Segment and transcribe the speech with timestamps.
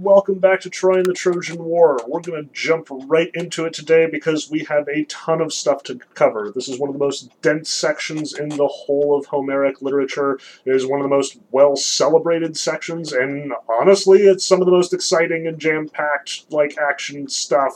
[0.00, 1.98] Welcome back to Troy and the Trojan War.
[2.06, 5.82] We're going to jump right into it today because we have a ton of stuff
[5.84, 6.52] to cover.
[6.54, 10.38] This is one of the most dense sections in the whole of Homeric literature.
[10.64, 14.72] It is one of the most well celebrated sections, and honestly, it's some of the
[14.72, 17.74] most exciting and jam packed like action stuff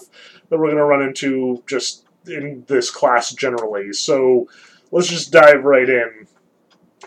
[0.49, 3.93] that we're going to run into just in this class generally.
[3.93, 4.49] So
[4.93, 6.29] let's just dive right in.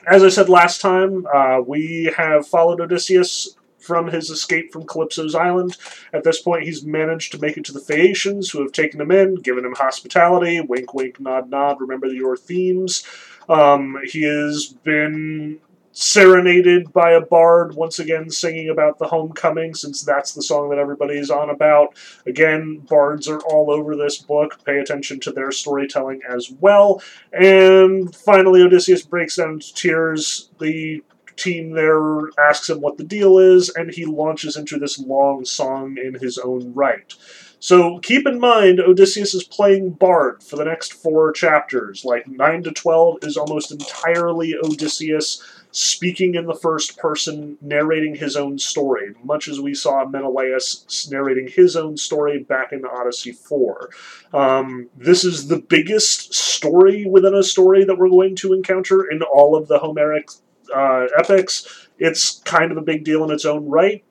[0.05, 3.54] As I said last time, uh, we have followed Odysseus
[3.85, 5.77] from his escape from Calypso's island.
[6.11, 9.11] At this point, he's managed to make it to the Phaeacians, who have taken him
[9.11, 10.59] in, given him hospitality.
[10.61, 11.79] Wink, wink, nod, nod.
[11.79, 13.03] Remember your themes.
[13.47, 15.59] Um, he has been
[15.97, 20.77] serenaded by a bard, once again singing about the homecoming, since that's the song that
[20.77, 21.95] everybody's on about.
[22.25, 24.61] Again, bards are all over this book.
[24.65, 27.01] Pay attention to their storytelling as well.
[27.31, 30.49] And finally, Odysseus breaks down into tears.
[30.59, 31.01] The
[31.35, 35.97] team there asks him what the deal is, and he launches into this long song
[35.97, 37.13] in his own right.
[37.59, 42.05] So keep in mind, Odysseus is playing Bard for the next four chapters.
[42.05, 48.37] Like 9 to 12 is almost entirely Odysseus speaking in the first person, narrating his
[48.37, 53.89] own story, much as we saw Menelaus narrating his own story back in Odyssey 4.
[54.33, 59.21] Um, this is the biggest story within a story that we're going to encounter in
[59.21, 60.29] all of the Homeric
[60.73, 61.87] uh, epics.
[61.97, 64.03] It's kind of a big deal in its own right.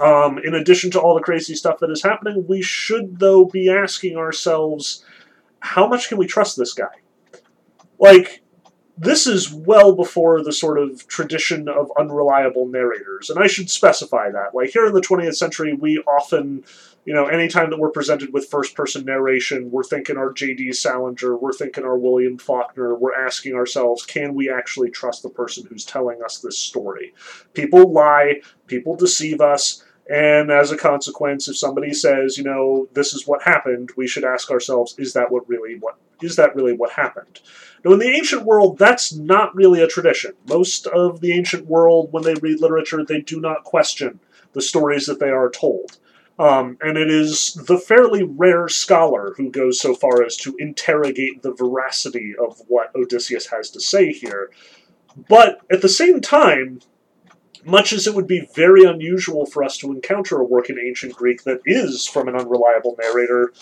[0.00, 3.70] Um, in addition to all the crazy stuff that is happening, we should, though, be
[3.70, 5.04] asking ourselves
[5.60, 6.86] how much can we trust this guy?
[7.98, 8.42] Like,
[8.98, 14.30] this is well before the sort of tradition of unreliable narrators, and I should specify
[14.30, 14.54] that.
[14.54, 16.64] Like, here in the 20th century, we often
[17.04, 20.72] you know, anytime that we're presented with first person narration, we're thinking our J.D.
[20.72, 25.66] Salinger, we're thinking our William Faulkner, we're asking ourselves, can we actually trust the person
[25.68, 27.12] who's telling us this story?
[27.54, 33.14] People lie, people deceive us, and as a consequence, if somebody says, you know, this
[33.14, 36.72] is what happened, we should ask ourselves, is that what really what is that really
[36.72, 37.40] what happened?
[37.84, 40.32] Now, in the ancient world, that's not really a tradition.
[40.48, 44.20] Most of the ancient world, when they read literature, they do not question
[44.52, 45.98] the stories that they are told.
[46.42, 51.42] Um, and it is the fairly rare scholar who goes so far as to interrogate
[51.42, 54.50] the veracity of what Odysseus has to say here.
[55.28, 56.80] But at the same time,
[57.64, 61.14] much as it would be very unusual for us to encounter a work in ancient
[61.14, 63.52] Greek that is from an unreliable narrator,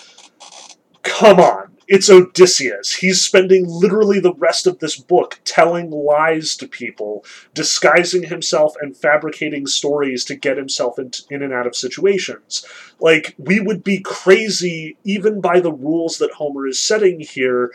[1.03, 1.77] come on.
[1.91, 2.95] It's Odysseus.
[2.95, 8.97] He's spending literally the rest of this book telling lies to people, disguising himself and
[8.97, 12.65] fabricating stories to get himself in, in and out of situations.
[13.01, 17.73] Like, we would be crazy, even by the rules that Homer is setting here,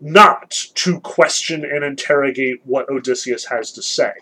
[0.00, 4.12] not to question and interrogate what Odysseus has to say.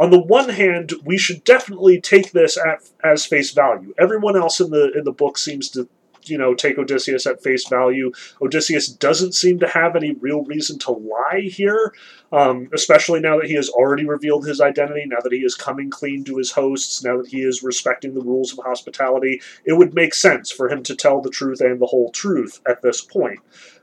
[0.00, 3.94] On the one hand, we should definitely take this at, as face value.
[3.98, 5.88] Everyone else in the in the book seems to
[6.28, 8.12] you know, take Odysseus at face value.
[8.40, 11.94] Odysseus doesn't seem to have any real reason to lie here,
[12.32, 15.90] um, especially now that he has already revealed his identity, now that he is coming
[15.90, 19.40] clean to his hosts, now that he is respecting the rules of hospitality.
[19.64, 22.82] It would make sense for him to tell the truth and the whole truth at
[22.82, 23.40] this point.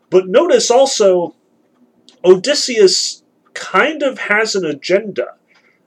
[0.10, 1.36] But notice also,
[2.24, 3.24] Odysseus
[3.54, 5.36] kind of has an agenda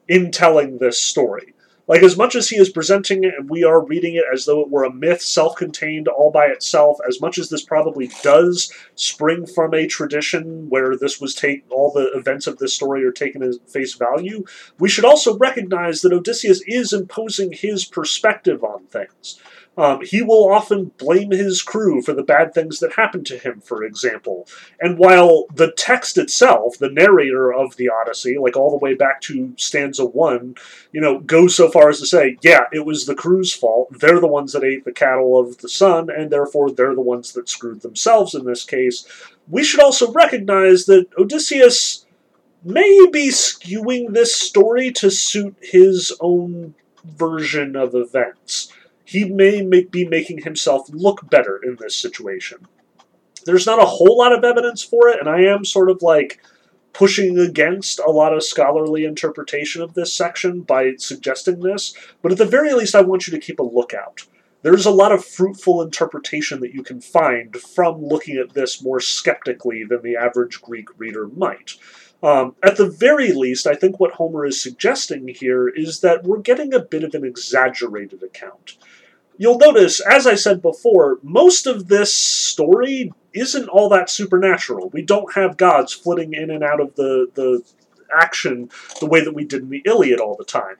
[0.08, 1.53] in telling this story.
[1.86, 4.60] Like, as much as he is presenting it and we are reading it as though
[4.60, 8.72] it were a myth, self contained, all by itself, as much as this probably does
[8.94, 13.12] spring from a tradition where this was take all the events of this story are
[13.12, 14.44] taken as face value,
[14.78, 19.38] we should also recognize that Odysseus is imposing his perspective on things.
[19.76, 23.60] Um, he will often blame his crew for the bad things that happen to him,
[23.60, 24.46] for example.
[24.80, 29.20] And while the text itself, the narrator of the Odyssey, like all the way back
[29.22, 30.54] to stanza one,
[30.92, 33.88] you know, goes so far as to say, yeah, it was the crew's fault.
[33.98, 37.32] They're the ones that ate the cattle of the sun, and therefore they're the ones
[37.32, 39.06] that screwed themselves in this case.
[39.48, 42.06] We should also recognize that Odysseus
[42.62, 46.74] may be skewing this story to suit his own
[47.04, 48.72] version of events
[49.14, 52.66] he may make, be making himself look better in this situation.
[53.44, 56.40] There's not a whole lot of evidence for it, and I am sort of like
[56.92, 62.38] pushing against a lot of scholarly interpretation of this section by suggesting this, but at
[62.38, 64.26] the very least, I want you to keep a lookout.
[64.62, 68.98] There's a lot of fruitful interpretation that you can find from looking at this more
[68.98, 71.74] skeptically than the average Greek reader might.
[72.22, 76.38] Um, at the very least, I think what Homer is suggesting here is that we're
[76.38, 78.78] getting a bit of an exaggerated account.
[79.36, 84.90] You'll notice, as I said before, most of this story isn't all that supernatural.
[84.90, 87.62] We don't have gods flitting in and out of the, the
[88.16, 88.70] action
[89.00, 90.76] the way that we did in the Iliad all the time.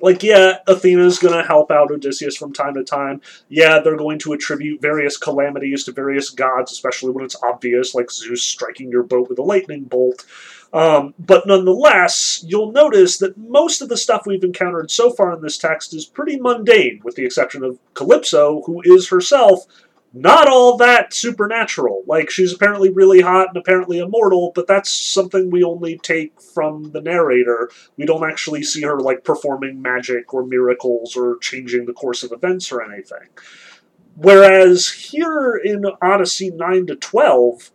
[0.00, 3.20] like, yeah, Athena's going to help out Odysseus from time to time.
[3.48, 8.10] Yeah, they're going to attribute various calamities to various gods, especially when it's obvious, like
[8.10, 10.24] Zeus striking your boat with a lightning bolt.
[10.72, 15.42] Um, but nonetheless, you'll notice that most of the stuff we've encountered so far in
[15.42, 19.66] this text is pretty mundane, with the exception of Calypso, who is herself
[20.12, 22.02] not all that supernatural.
[22.06, 26.90] Like, she's apparently really hot and apparently immortal, but that's something we only take from
[26.90, 27.70] the narrator.
[27.96, 32.32] We don't actually see her, like, performing magic or miracles or changing the course of
[32.32, 33.28] events or anything.
[34.16, 37.70] Whereas here in Odyssey 9 to 12,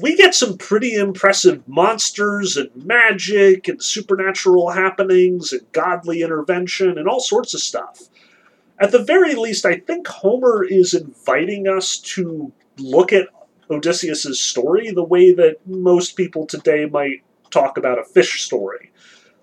[0.00, 7.08] we get some pretty impressive monsters and magic and supernatural happenings and godly intervention and
[7.08, 8.08] all sorts of stuff
[8.78, 13.28] at the very least, I think Homer is inviting us to look at
[13.70, 18.92] Odysseus's story the way that most people today might talk about a fish story.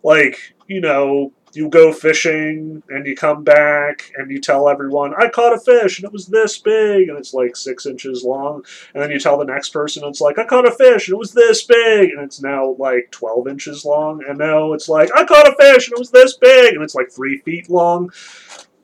[0.03, 5.29] Like, you know, you go fishing and you come back and you tell everyone, I
[5.29, 8.63] caught a fish and it was this big and it's like six inches long.
[8.93, 11.19] And then you tell the next person, it's like, I caught a fish and it
[11.19, 14.23] was this big and it's now like 12 inches long.
[14.27, 16.95] And now it's like, I caught a fish and it was this big and it's
[16.95, 18.11] like three feet long.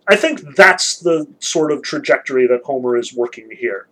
[0.07, 3.87] I think that's the sort of trajectory that Homer is working here.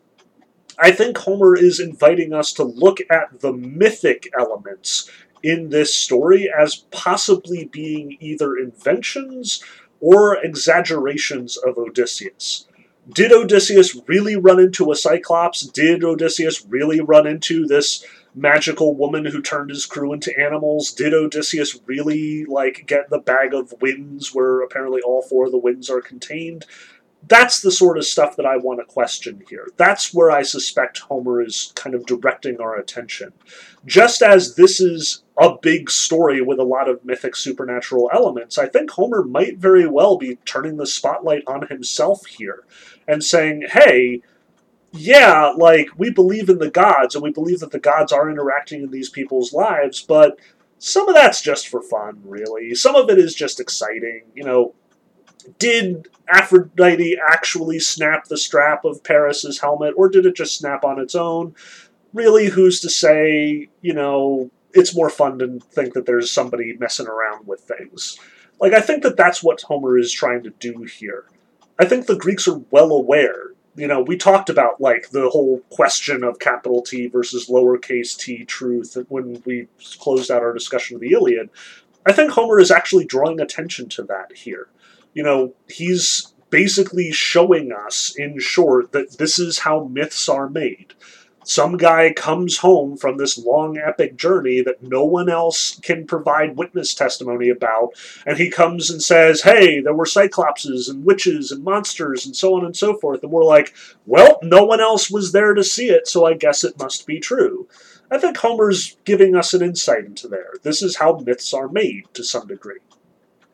[0.79, 5.09] I think Homer is inviting us to look at the mythic elements
[5.43, 9.63] in this story as possibly being either inventions
[9.99, 12.67] or exaggerations of Odysseus.
[13.13, 15.61] Did Odysseus really run into a Cyclops?
[15.61, 18.05] Did Odysseus really run into this
[18.35, 20.91] magical woman who turned his crew into animals?
[20.91, 25.57] Did Odysseus really like get the bag of winds where apparently all four of the
[25.57, 26.65] winds are contained?
[27.27, 29.67] That's the sort of stuff that I want to question here.
[29.75, 33.33] That's where I suspect Homer is kind of directing our attention.
[33.85, 38.67] Just as this is a big story with a lot of mythic supernatural elements, I
[38.67, 42.63] think Homer might very well be turning the spotlight on himself here
[43.07, 44.21] and saying, hey,
[44.93, 48.83] yeah, like we believe in the gods and we believe that the gods are interacting
[48.83, 50.39] in these people's lives, but
[50.79, 52.73] some of that's just for fun, really.
[52.75, 54.23] Some of it is just exciting.
[54.33, 54.75] You know,
[55.59, 60.99] did Aphrodite actually snap the strap of Paris's helmet, or did it just snap on
[60.99, 61.55] its own?
[62.13, 63.69] Really, who's to say?
[63.81, 68.17] You know, it's more fun to think that there's somebody messing around with things.
[68.59, 71.25] Like, I think that that's what Homer is trying to do here.
[71.79, 75.61] I think the Greeks are well aware you know, we talked about like the whole
[75.69, 79.67] question of capital T versus lowercase t truth when we
[79.99, 81.49] closed out our discussion of the Iliad.
[82.05, 84.67] I think Homer is actually drawing attention to that here.
[85.13, 90.93] You know, he's basically showing us, in short, that this is how myths are made.
[91.43, 96.57] Some guy comes home from this long epic journey that no one else can provide
[96.57, 97.91] witness testimony about
[98.25, 102.55] and he comes and says hey there were cyclopses and witches and monsters and so
[102.55, 103.73] on and so forth and we're like
[104.05, 107.17] well no one else was there to see it so i guess it must be
[107.17, 107.65] true.
[108.11, 110.51] I think homer's giving us an insight into there.
[110.63, 112.79] This is how myths are made to some degree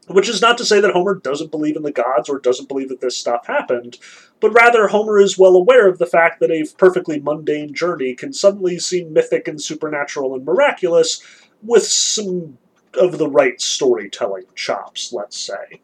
[0.08, 2.90] which is not to say that Homer doesn't believe in the gods or doesn't believe
[2.90, 3.98] that this stuff happened,
[4.40, 8.34] but rather Homer is well aware of the fact that a perfectly mundane journey can
[8.34, 11.22] suddenly seem mythic and supernatural and miraculous
[11.62, 12.58] with some
[12.96, 15.82] of the right storytelling chops, let's say.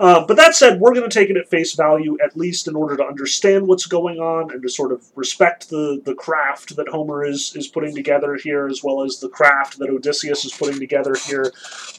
[0.00, 2.74] Uh, but that said, we're going to take it at face value, at least in
[2.74, 6.88] order to understand what's going on and to sort of respect the, the craft that
[6.88, 10.80] Homer is, is putting together here, as well as the craft that Odysseus is putting
[10.80, 11.52] together here.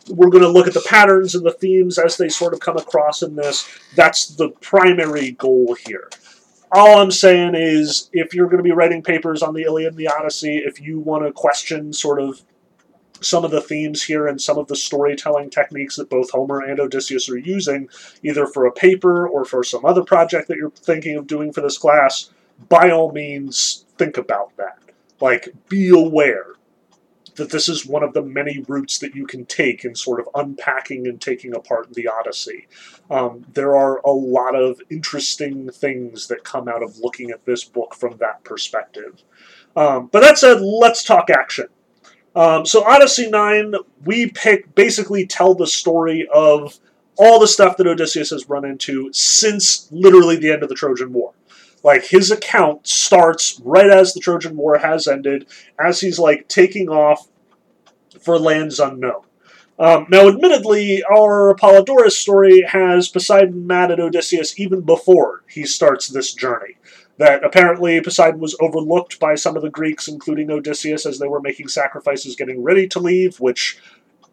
[0.10, 2.78] We're going to look at the patterns and the themes as they sort of come
[2.78, 3.68] across in this.
[3.96, 6.10] That's the primary goal here
[6.72, 9.98] all I'm saying is if you're going to be writing papers on the Iliad and
[9.98, 12.42] the Odyssey, if you want to question sort of
[13.26, 16.80] some of the themes here and some of the storytelling techniques that both Homer and
[16.80, 17.90] Odysseus are using,
[18.24, 21.62] either for a paper or for some other project that you're thinking of doing for
[21.62, 22.30] this class,
[22.70, 24.80] by all means, think about that.
[25.20, 26.56] Like, be aware
[27.36, 30.30] that this is one of the many routes that you can take in sort of
[30.36, 32.68] unpacking and taking apart the Odyssey.
[33.10, 37.64] Um, there are a lot of interesting things that come out of looking at this
[37.64, 39.24] book from that perspective.
[39.76, 41.68] Um, but that said, let's talk action.
[42.36, 46.78] Um, so Odyssey 9, we pick basically tell the story of
[47.18, 51.14] all the stuff that Odysseus has run into since literally the end of the Trojan
[51.14, 51.34] War.
[51.82, 55.48] Like his account starts right as the Trojan War has ended,
[55.80, 57.28] as he's like taking off
[58.20, 59.22] for lands unknown.
[59.78, 66.08] Um, now, admittedly, our Apollodorus story has Poseidon mad at Odysseus even before he starts
[66.08, 66.78] this journey
[67.18, 71.42] that apparently Poseidon was overlooked by some of the Greeks, including Odysseus, as they were
[71.42, 73.78] making sacrifices getting ready to leave, which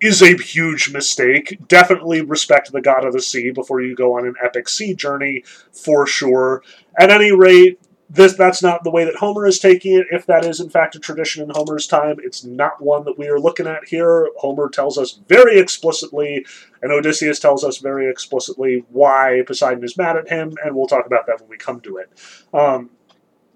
[0.00, 1.58] is a huge mistake.
[1.68, 5.44] Definitely respect the god of the sea before you go on an epic sea journey,
[5.72, 6.62] for sure.
[6.98, 7.78] At any rate,
[8.14, 10.06] this that's not the way that Homer is taking it.
[10.10, 13.26] If that is in fact a tradition in Homer's time, it's not one that we
[13.28, 14.28] are looking at here.
[14.36, 16.44] Homer tells us very explicitly,
[16.82, 21.06] and Odysseus tells us very explicitly why Poseidon is mad at him, and we'll talk
[21.06, 22.10] about that when we come to it.
[22.52, 22.90] Um,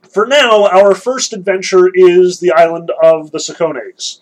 [0.09, 4.21] for now, our first adventure is the island of the Cicones.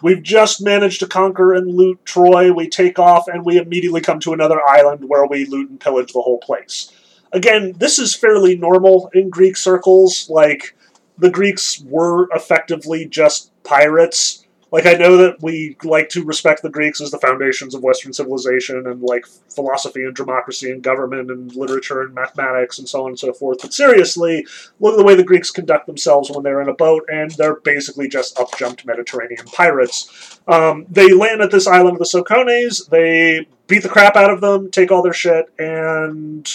[0.00, 2.52] We've just managed to conquer and loot Troy.
[2.52, 6.14] We take off, and we immediately come to another island where we loot and pillage
[6.14, 6.90] the whole place
[7.34, 10.30] again, this is fairly normal in Greek circles.
[10.30, 10.76] Like,
[11.18, 14.40] the Greeks were effectively just pirates.
[14.72, 18.12] Like, I know that we like to respect the Greeks as the foundations of Western
[18.12, 19.24] civilization and, like,
[19.54, 23.58] philosophy and democracy and government and literature and mathematics and so on and so forth.
[23.62, 24.44] But seriously,
[24.80, 27.60] look at the way the Greeks conduct themselves when they're in a boat, and they're
[27.60, 30.40] basically just up-jumped Mediterranean pirates.
[30.48, 34.40] Um, they land at this island of the Cicones, they beat the crap out of
[34.40, 36.50] them, take all their shit, and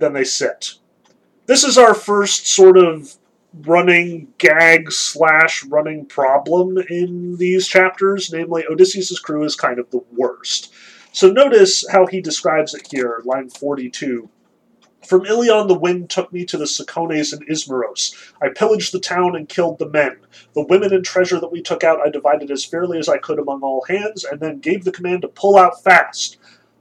[0.00, 0.74] then they sit.
[1.46, 3.16] This is our first sort of
[3.66, 10.02] running gag slash running problem in these chapters, namely Odysseus' crew is kind of the
[10.16, 10.72] worst.
[11.12, 14.28] So notice how he describes it here, line 42.
[15.04, 18.14] From Ilion the wind took me to the Cicones and Ismaros.
[18.40, 20.18] I pillaged the town and killed the men.
[20.54, 23.40] The women and treasure that we took out I divided as fairly as I could
[23.40, 26.36] among all hands, and then gave the command to pull out fast.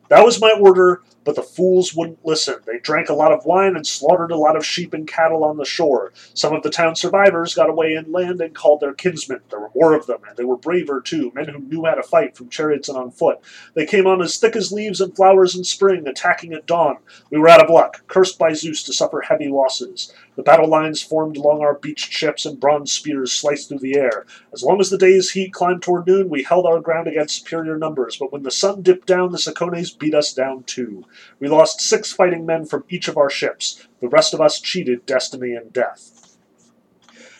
[0.09, 2.55] That was my order, but the fools wouldn't listen.
[2.65, 5.57] They drank a lot of wine and slaughtered a lot of sheep and cattle on
[5.57, 6.11] the shore.
[6.33, 9.41] Some of the town survivors got away inland and called their kinsmen.
[9.51, 12.01] There were more of them, and they were braver too, men who knew how to
[12.01, 13.41] fight from chariots and on foot.
[13.75, 16.97] They came on as thick as leaves and flowers in spring, attacking at dawn.
[17.29, 20.11] We were out of luck, cursed by Zeus to suffer heavy losses.
[20.39, 24.25] The battle lines formed along our beached ships, and bronze spears sliced through the air.
[24.53, 27.77] As long as the day's heat climbed toward noon, we held our ground against superior
[27.77, 31.03] numbers, but when the sun dipped down, the Cicones beat us down too.
[31.41, 33.85] We lost six fighting men from each of our ships.
[33.99, 36.18] The rest of us cheated destiny and death.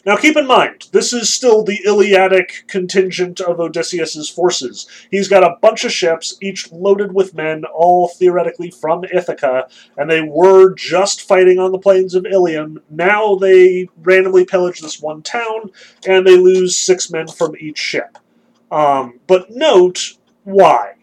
[0.10, 4.88] Now keep in mind, this is still the Iliadic contingent of Odysseus's forces.
[5.12, 10.10] He's got a bunch of ships, each loaded with men, all theoretically from Ithaca, and
[10.10, 12.82] they were just fighting on the plains of Ilium.
[12.90, 15.70] Now they randomly pillage this one town,
[16.08, 18.18] and they lose six men from each ship.
[18.72, 20.14] Um, but note
[20.44, 20.94] why.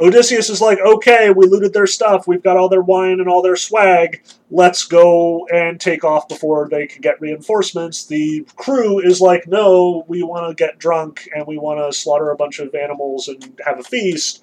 [0.00, 2.26] Odysseus is like, okay, we looted their stuff.
[2.26, 4.24] We've got all their wine and all their swag.
[4.50, 8.04] Let's go and take off before they can get reinforcements.
[8.06, 12.30] The crew is like, no, we want to get drunk and we want to slaughter
[12.30, 14.42] a bunch of animals and have a feast.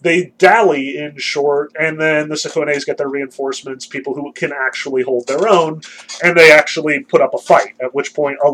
[0.00, 5.02] They dally in short, and then the Cicones get their reinforcements, people who can actually
[5.02, 5.80] hold their own,
[6.22, 8.52] and they actually put up a fight, at which point uh,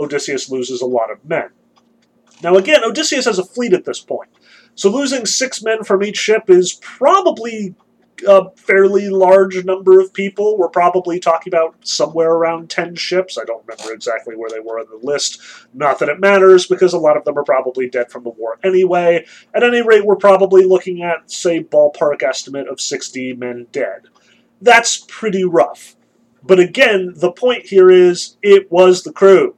[0.00, 1.50] Odysseus loses a lot of men.
[2.42, 4.28] Now, again, Odysseus has a fleet at this point.
[4.78, 7.74] So losing six men from each ship is probably
[8.28, 10.56] a fairly large number of people.
[10.56, 13.36] We're probably talking about somewhere around 10 ships.
[13.36, 15.40] I don't remember exactly where they were on the list.
[15.74, 18.60] Not that it matters, because a lot of them are probably dead from the war
[18.62, 19.26] anyway.
[19.52, 24.02] At any rate, we're probably looking at, say, ballpark estimate of 60 men dead.
[24.62, 25.96] That's pretty rough.
[26.44, 29.56] But again, the point here is it was the crew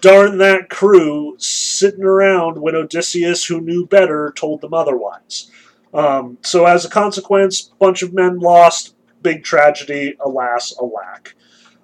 [0.00, 5.50] darn that crew sitting around when Odysseus, who knew better, told them otherwise.
[5.92, 8.94] Um, so, as a consequence, bunch of men lost.
[9.22, 11.34] Big tragedy, alas, alack.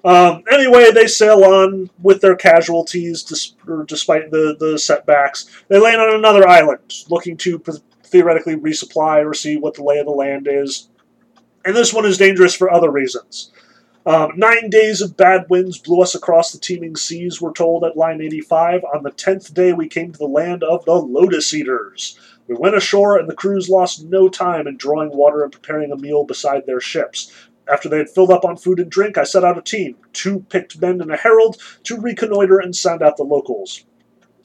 [0.04, 5.50] Um, anyway, they sail on with their casualties, despite the, the setbacks.
[5.68, 7.60] They land on another island, looking to
[8.04, 10.88] theoretically resupply or see what the lay of the land is.
[11.64, 13.50] And this one is dangerous for other reasons.
[14.06, 17.96] Um, nine days of bad winds blew us across the teeming seas, we're told at
[17.96, 18.84] line 85.
[18.94, 22.16] On the tenth day, we came to the land of the Lotus Eaters.
[22.46, 25.96] We went ashore, and the crews lost no time in drawing water and preparing a
[25.96, 27.32] meal beside their ships.
[27.68, 30.46] After they had filled up on food and drink, I set out a team, two
[30.50, 33.84] picked men and a herald, to reconnoiter and sound out the locals.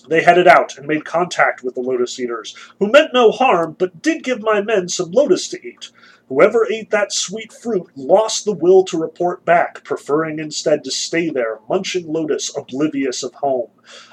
[0.10, 4.02] They headed out and made contact with the lotus eaters, who meant no harm, but
[4.02, 5.92] did give my men some lotus to eat.
[6.32, 11.30] Whoever ate that sweet fruit lost the will to report back, preferring instead to stay
[11.30, 13.68] there, munching lotus, oblivious of home.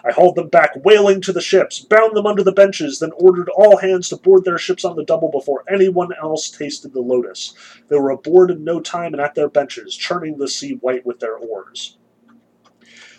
[0.05, 3.49] I hauled them back wailing to the ships, bound them under the benches, then ordered
[3.51, 7.55] all hands to board their ships on the double before anyone else tasted the lotus.
[7.87, 11.21] They were aboard in no time and at their benches, churning the sea white with
[11.21, 11.99] their oars.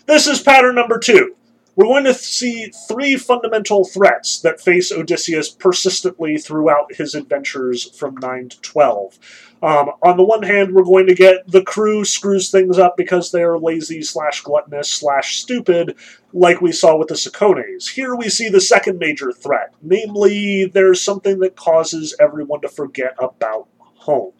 [0.04, 1.36] This is pattern number two.
[1.76, 8.16] We're going to see three fundamental threats that face Odysseus persistently throughout his adventures from
[8.16, 9.18] 9 to 12.
[9.62, 13.30] Um, on the one hand, we're going to get the crew screws things up because
[13.30, 15.96] they are lazy slash gluttonous slash stupid,
[16.32, 17.90] like we saw with the Cicones.
[17.90, 23.14] Here we see the second major threat, namely, there's something that causes everyone to forget
[23.18, 24.32] about home.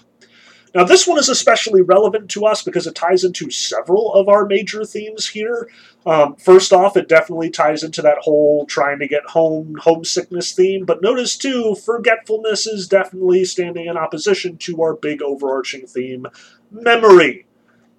[0.73, 4.47] Now, this one is especially relevant to us because it ties into several of our
[4.47, 5.69] major themes here.
[6.07, 10.85] Um, first off, it definitely ties into that whole trying to get home, homesickness theme.
[10.85, 16.27] But notice too, forgetfulness is definitely standing in opposition to our big overarching theme,
[16.71, 17.47] memory.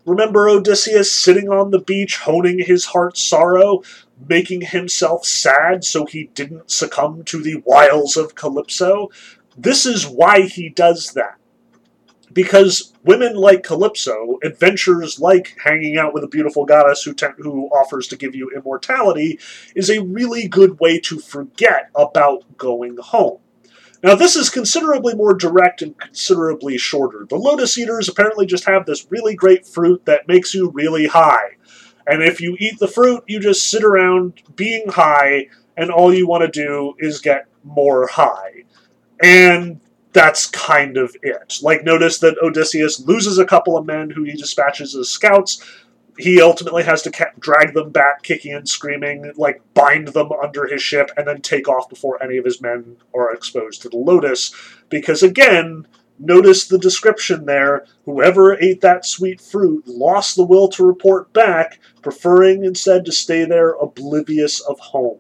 [0.06, 3.84] Remember Odysseus sitting on the beach, honing his heart's sorrow,
[4.30, 9.10] making himself sad so he didn't succumb to the wiles of Calypso?
[9.58, 11.41] This is why he does that
[12.34, 17.68] because women like Calypso, adventures like hanging out with a beautiful goddess who, te- who
[17.68, 19.40] offers to give you immortality,
[19.76, 23.40] is a really good way to forget about going home.
[24.04, 27.26] Now, this is considerably more direct and considerably shorter.
[27.30, 31.58] The Lotus Eaters apparently just have this really great fruit that makes you really high.
[32.08, 35.48] And if you eat the fruit, you just sit around being high,
[35.78, 38.64] and all you want to do is get more high.
[39.22, 39.80] And
[40.14, 41.56] that's kind of it.
[41.62, 45.64] Like, notice that Odysseus loses a couple of men who he dispatches as scouts.
[46.18, 50.68] He ultimately has to ca- drag them back, kicking and screaming, like bind them under
[50.68, 53.98] his ship, and then take off before any of his men are exposed to the
[53.98, 54.54] Lotus.
[54.90, 55.88] Because again,
[56.20, 57.86] notice the description there.
[58.06, 63.46] Whoever ate that sweet fruit lost the will to report back, preferring instead to stay
[63.46, 65.20] there oblivious of home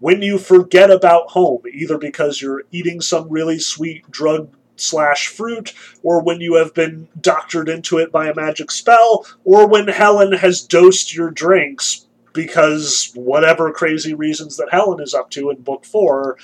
[0.00, 5.74] when you forget about home, either because you're eating some really sweet drug slash fruit,
[6.02, 10.32] or when you have been doctored into it by a magic spell, or when Helen
[10.32, 15.84] has dosed your drinks because whatever crazy reasons that Helen is up to in book
[15.84, 16.36] four,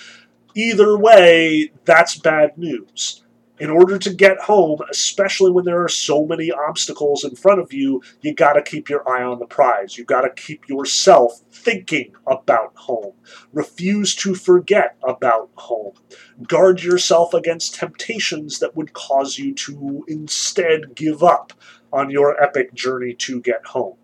[0.54, 3.23] either way, that's bad news
[3.60, 7.72] in order to get home, especially when there are so many obstacles in front of
[7.72, 9.96] you, you got to keep your eye on the prize.
[9.96, 13.12] You got to keep yourself thinking about home.
[13.52, 15.92] Refuse to forget about home.
[16.48, 21.52] Guard yourself against temptations that would cause you to instead give up
[21.92, 23.96] on your epic journey to get home.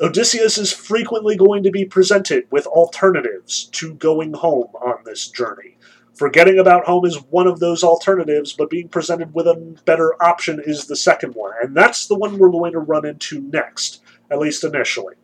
[0.00, 5.78] Odysseus is frequently going to be presented with alternatives to going home on this journey.
[6.22, 10.62] Forgetting about home is one of those alternatives, but being presented with a better option
[10.64, 11.50] is the second one.
[11.60, 15.16] And that's the one we're going to run into next, at least initially.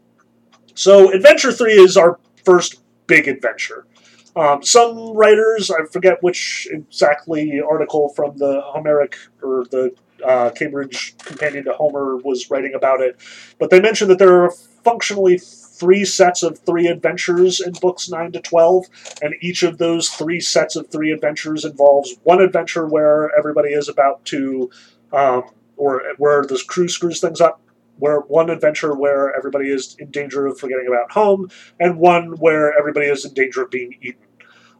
[0.74, 3.86] So, Adventure 3 is our first big adventure.
[4.34, 9.94] Um, some writers, I forget which exactly article from the Homeric or the
[10.26, 13.20] uh, Cambridge Companion to Homer was writing about it,
[13.60, 14.50] but they mentioned that there are
[14.82, 15.38] functionally
[15.78, 18.86] three sets of three adventures in books 9 to 12,
[19.22, 23.88] and each of those three sets of three adventures involves one adventure where everybody is
[23.88, 24.70] about to,
[25.12, 25.44] um,
[25.76, 27.60] or where the crew screws things up,
[27.98, 31.48] where one adventure where everybody is in danger of forgetting about home,
[31.80, 34.22] and one where everybody is in danger of being eaten.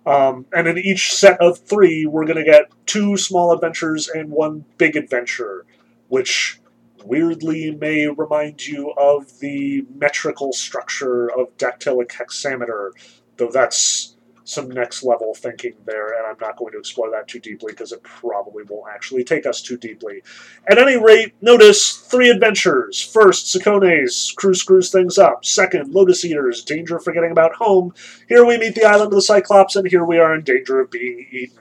[0.06, 4.30] Um, and in each set of three, we're going to get two small adventures and
[4.30, 5.66] one big adventure,
[6.08, 6.60] which
[7.04, 12.92] weirdly may remind you of the metrical structure of dactylic hexameter,
[13.36, 14.16] though that's
[14.48, 17.92] some next level thinking there, and I'm not going to explore that too deeply because
[17.92, 20.22] it probably won't actually take us too deeply.
[20.70, 23.00] At any rate, notice three adventures.
[23.00, 25.44] First, Cicones, crew screws things up.
[25.44, 27.92] Second, Lotus Eaters, danger forgetting about home.
[28.26, 30.90] Here we meet the island of the Cyclops, and here we are in danger of
[30.90, 31.58] being eaten.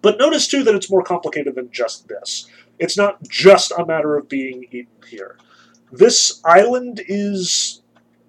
[0.00, 2.46] But notice too that it's more complicated than just this.
[2.80, 5.36] It's not just a matter of being eaten here.
[5.92, 7.82] This island is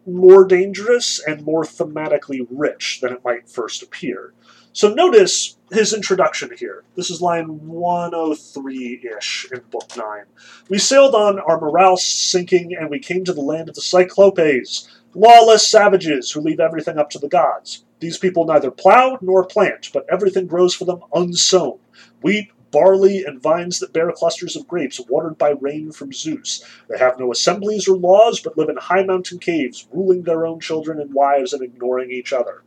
[0.06, 4.34] more dangerous and more thematically rich than it might first appear.
[4.74, 6.84] So notice his introduction here.
[6.96, 10.06] This is line 103 ish in Book 9.
[10.68, 14.90] We sailed on, our morale sinking, and we came to the land of the Cyclopes,
[15.14, 17.86] lawless savages who leave everything up to the gods.
[18.02, 21.80] These people neither plow nor plant, but everything grows for them unsown
[22.22, 26.64] wheat, barley, and vines that bear clusters of grapes, watered by rain from Zeus.
[26.90, 30.60] They have no assemblies or laws, but live in high mountain caves, ruling their own
[30.60, 32.64] children and wives and ignoring each other.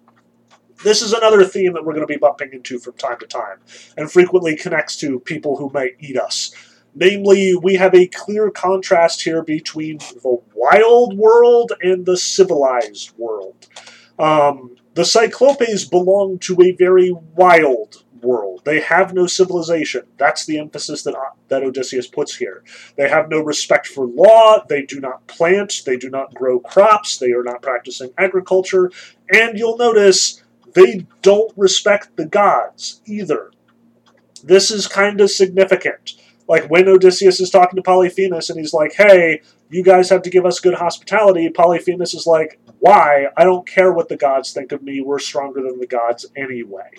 [0.83, 3.59] This is another theme that we're going to be bumping into from time to time,
[3.97, 6.55] and frequently connects to people who might eat us.
[6.95, 13.67] Namely, we have a clear contrast here between the wild world and the civilized world.
[14.19, 18.63] Um, the Cyclopes belong to a very wild world.
[18.65, 20.03] They have no civilization.
[20.17, 21.15] That's the emphasis that,
[21.49, 22.65] that Odysseus puts here.
[22.97, 24.65] They have no respect for law.
[24.69, 25.83] They do not plant.
[25.87, 27.19] They do not grow crops.
[27.19, 28.91] They are not practicing agriculture.
[29.33, 30.43] And you'll notice
[30.75, 33.51] they don't respect the gods either.
[34.43, 36.15] This is kind of significant.
[36.47, 40.31] Like when Odysseus is talking to Polyphemus and he's like, hey, you guys have to
[40.31, 43.29] give us good hospitality, Polyphemus is like, why?
[43.37, 45.01] I don't care what the gods think of me.
[45.01, 46.91] We're stronger than the gods anyway.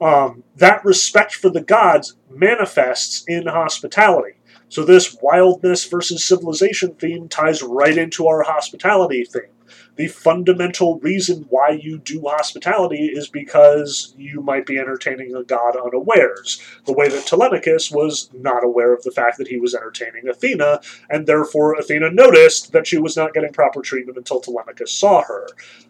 [0.00, 4.34] Um, that respect for the gods manifests in hospitality.
[4.68, 9.50] So this wildness versus civilization theme ties right into our hospitality theme
[9.98, 15.76] the fundamental reason why you do hospitality is because you might be entertaining a god
[15.76, 16.62] unawares.
[16.86, 20.80] The way that Telemachus was not aware of the fact that he was entertaining Athena,
[21.10, 25.48] and therefore Athena noticed that she was not getting proper treatment until Telemachus saw her.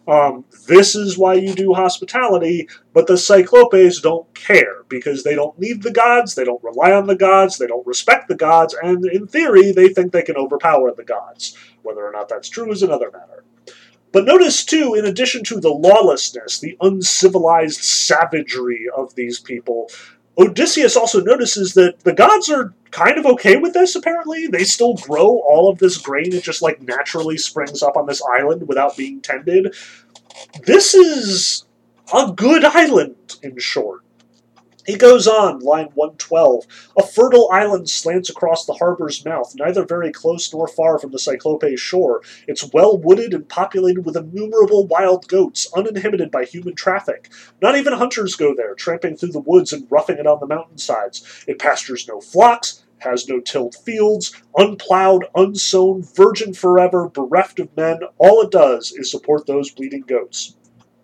[0.08, 5.58] Um, this is why you do hospitality, but the Cyclopes don't care because they don't
[5.58, 9.04] need the gods, they don't rely on the gods, they don't respect the gods, and
[9.04, 11.58] in theory, they think they can overpower the gods.
[11.82, 13.44] Whether or not that's true is another matter.
[14.18, 19.92] But notice, too, in addition to the lawlessness, the uncivilized savagery of these people,
[20.36, 24.48] Odysseus also notices that the gods are kind of okay with this, apparently.
[24.48, 26.34] They still grow all of this grain.
[26.34, 29.76] It just, like, naturally springs up on this island without being tended.
[30.64, 31.64] This is
[32.12, 34.00] a good island, in short.
[34.88, 36.64] He goes on, line 112.
[36.96, 41.18] A fertile island slants across the harbor's mouth, neither very close nor far from the
[41.18, 42.22] Cyclope shore.
[42.46, 47.30] It's well wooded and populated with innumerable wild goats, uninhibited by human traffic.
[47.60, 51.44] Not even hunters go there, tramping through the woods and roughing it on the mountainsides.
[51.46, 58.00] It pastures no flocks, has no tilled fields, unplowed, unsown, virgin forever, bereft of men.
[58.16, 60.56] All it does is support those bleeding goats.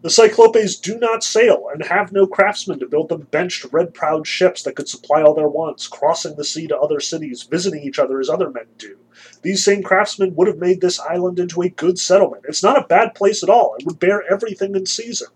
[0.05, 4.27] The Cyclopes do not sail, and have no craftsmen to build them benched, red prowed
[4.27, 7.99] ships that could supply all their wants, crossing the sea to other cities, visiting each
[7.99, 8.99] other as other men do.
[9.41, 12.45] These same craftsmen would have made this island into a good settlement.
[12.47, 13.77] It's not a bad place at all.
[13.79, 15.29] It would bear everything in season.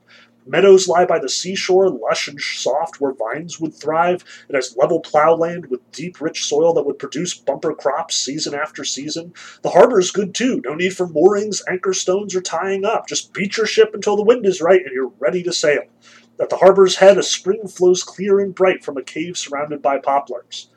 [0.48, 4.24] Meadows lie by the seashore, lush and soft, where vines would thrive.
[4.48, 8.82] It has level plowland with deep, rich soil that would produce bumper crops season after
[8.82, 9.34] season.
[9.60, 10.62] The harbor is good too.
[10.64, 13.06] No need for moorings, anchor stones, or tying up.
[13.06, 15.82] Just beat your ship until the wind is right and you're ready to sail.
[16.40, 19.98] At the harbor's head, a spring flows clear and bright from a cave surrounded by
[19.98, 20.70] poplars.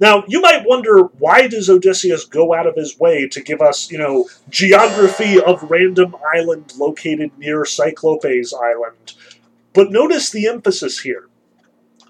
[0.00, 3.90] Now, you might wonder why does Odysseus go out of his way to give us,
[3.90, 9.14] you know, geography of random island located near Cyclopes Island?
[9.72, 11.28] But notice the emphasis here.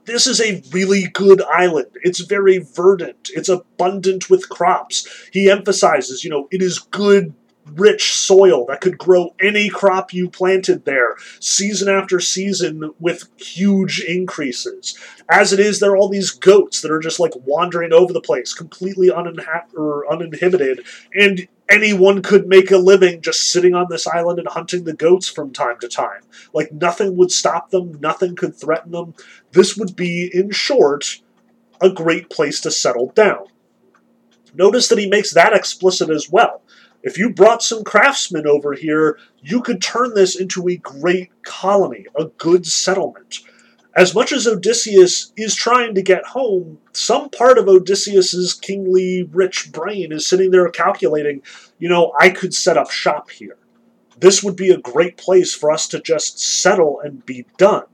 [0.07, 1.89] This is a really good island.
[2.03, 3.31] It's very verdant.
[3.35, 5.07] It's abundant with crops.
[5.33, 7.35] He emphasizes, you know, it is good
[7.73, 14.01] rich soil that could grow any crop you planted there season after season with huge
[14.01, 14.99] increases.
[15.29, 18.21] As it is, there are all these goats that are just like wandering over the
[18.21, 24.07] place, completely uninha- or uninhibited, and anyone could make a living just sitting on this
[24.07, 26.21] island and hunting the goats from time to time.
[26.53, 29.15] Like nothing would stop them, nothing could threaten them.
[29.53, 31.21] This would be, in short,
[31.81, 33.47] a great place to settle down.
[34.55, 36.63] Notice that he makes that explicit as well.
[37.05, 42.07] If you brought some craftsmen over here, you could turn this into a great colony,
[42.17, 43.41] a good settlement.
[43.95, 49.71] As much as Odysseus is trying to get home, some part of Odysseus's kingly rich
[49.71, 51.43] brain is sitting there calculating,
[51.79, 53.59] you know, I could set up shop here.
[54.19, 57.85] This would be a great place for us to just settle and be done.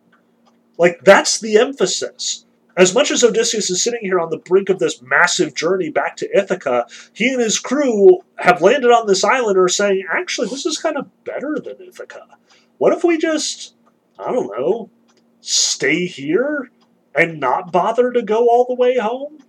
[0.78, 2.46] Like, that's the emphasis.
[2.80, 6.16] As much as Odysseus is sitting here on the brink of this massive journey back
[6.16, 10.48] to Ithaca, he and his crew have landed on this island and are saying, actually,
[10.48, 12.24] this is kind of better than Ithaca.
[12.78, 13.74] What if we just,
[14.18, 14.88] I don't know,
[15.42, 16.70] stay here
[17.14, 19.40] and not bother to go all the way home?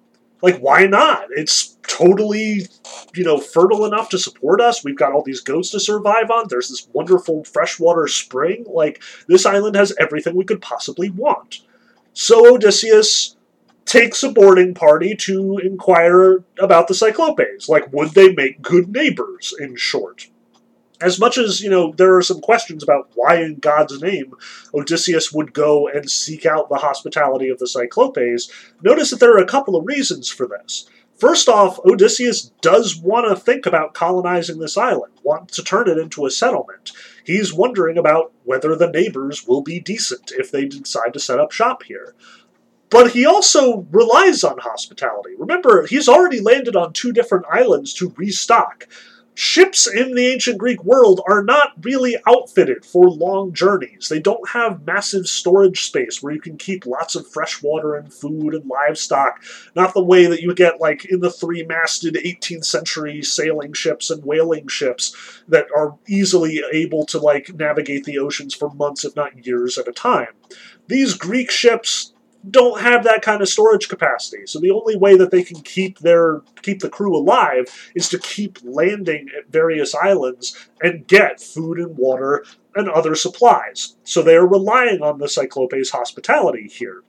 [0.41, 1.27] Like, why not?
[1.29, 2.67] It's totally,
[3.15, 4.83] you know, fertile enough to support us.
[4.83, 6.47] We've got all these goats to survive on.
[6.49, 8.65] There's this wonderful freshwater spring.
[8.67, 11.61] Like, this island has everything we could possibly want.
[12.13, 13.35] So Odysseus
[13.85, 17.67] takes a boarding party to inquire about the Cyclopes.
[17.67, 20.27] Like, would they make good neighbors, in short?
[21.01, 24.35] As much as, you know, there are some questions about why in God's name
[24.73, 28.51] Odysseus would go and seek out the hospitality of the Cyclopes,
[28.83, 30.87] notice that there are a couple of reasons for this.
[31.17, 35.97] First off, Odysseus does want to think about colonizing this island, want to turn it
[35.97, 36.91] into a settlement.
[37.23, 41.51] He's wondering about whether the neighbors will be decent if they decide to set up
[41.51, 42.15] shop here.
[42.89, 45.31] But he also relies on hospitality.
[45.37, 48.87] Remember, he's already landed on two different islands to restock.
[49.33, 54.09] Ships in the ancient Greek world are not really outfitted for long journeys.
[54.09, 58.13] They don't have massive storage space where you can keep lots of fresh water and
[58.13, 59.41] food and livestock.
[59.75, 64.09] Not the way that you get like in the three masted 18th century sailing ships
[64.09, 65.15] and whaling ships
[65.47, 69.87] that are easily able to like navigate the oceans for months, if not years at
[69.87, 70.27] a time.
[70.87, 72.13] These Greek ships
[72.49, 74.45] don't have that kind of storage capacity.
[74.45, 78.19] So the only way that they can keep their keep the crew alive is to
[78.19, 82.43] keep landing at various islands and get food and water
[82.75, 83.95] and other supplies.
[84.03, 87.03] So they are relying on the Cyclopes' hospitality here.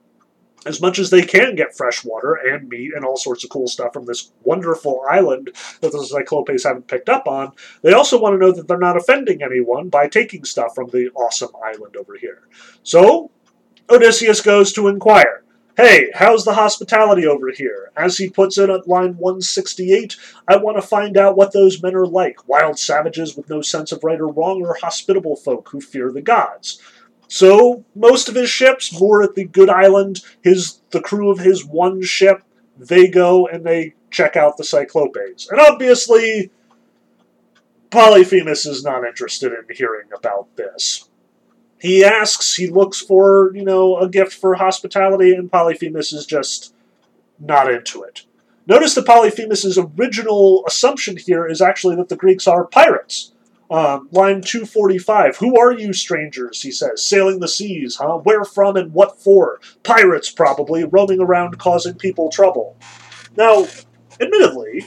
[0.64, 3.66] As much as they can get fresh water and meat and all sorts of cool
[3.66, 8.34] stuff from this wonderful island that the Cyclopes haven't picked up on, they also want
[8.34, 12.16] to know that they're not offending anyone by taking stuff from the awesome island over
[12.16, 12.42] here.
[12.84, 13.32] So
[13.92, 15.44] Odysseus goes to inquire.
[15.76, 17.92] Hey, how's the hospitality over here?
[17.94, 20.16] As he puts it at line 168,
[20.48, 23.92] I want to find out what those men are like wild savages with no sense
[23.92, 26.80] of right or wrong, or hospitable folk who fear the gods.
[27.28, 30.20] So, most of his ships moor at the Good Island.
[30.42, 32.42] His the crew of his one ship,
[32.78, 35.50] they go and they check out the Cyclopes.
[35.50, 36.50] And obviously,
[37.90, 41.10] Polyphemus is not interested in hearing about this.
[41.82, 46.72] He asks, he looks for, you know, a gift for hospitality, and Polyphemus is just
[47.40, 48.22] not into it.
[48.68, 53.32] Notice that Polyphemus's original assumption here is actually that the Greeks are pirates.
[53.68, 55.38] Um, line 245.
[55.38, 56.62] Who are you, strangers?
[56.62, 57.04] He says.
[57.04, 58.18] Sailing the seas, huh?
[58.18, 59.58] Where from and what for?
[59.82, 62.76] Pirates, probably, roaming around causing people trouble.
[63.36, 63.66] Now,
[64.20, 64.86] admittedly,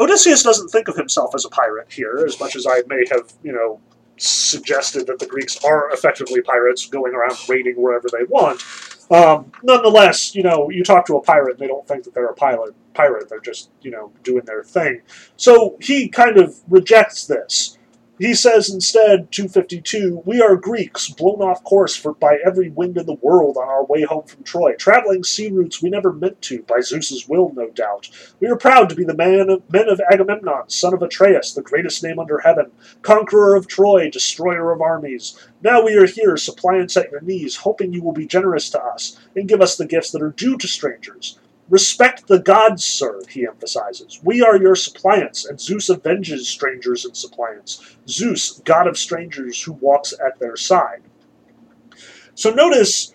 [0.00, 3.32] Odysseus doesn't think of himself as a pirate here, as much as I may have,
[3.44, 3.78] you know,
[4.16, 8.62] suggested that the Greeks are effectively pirates going around raiding wherever they want.
[9.10, 12.34] Um, nonetheless, you know, you talk to a pirate they don't think that they're a
[12.34, 13.28] pilot, pirate.
[13.28, 15.02] They're just, you know, doing their thing.
[15.36, 17.78] So he kind of rejects this.
[18.24, 23.04] He says instead, 252, We are Greeks, blown off course for by every wind in
[23.04, 26.62] the world on our way home from Troy, traveling sea routes we never meant to,
[26.62, 28.08] by Zeus's will, no doubt.
[28.40, 31.60] We are proud to be the man of, men of Agamemnon, son of Atreus, the
[31.60, 32.70] greatest name under heaven,
[33.02, 35.38] conqueror of Troy, destroyer of armies.
[35.60, 39.18] Now we are here, suppliants at your knees, hoping you will be generous to us,
[39.36, 41.38] and give us the gifts that are due to strangers.
[41.70, 44.20] Respect the gods, sir, he emphasizes.
[44.22, 47.96] We are your suppliants, and Zeus avenges strangers and suppliants.
[48.06, 51.02] Zeus, god of strangers, who walks at their side.
[52.34, 53.13] So notice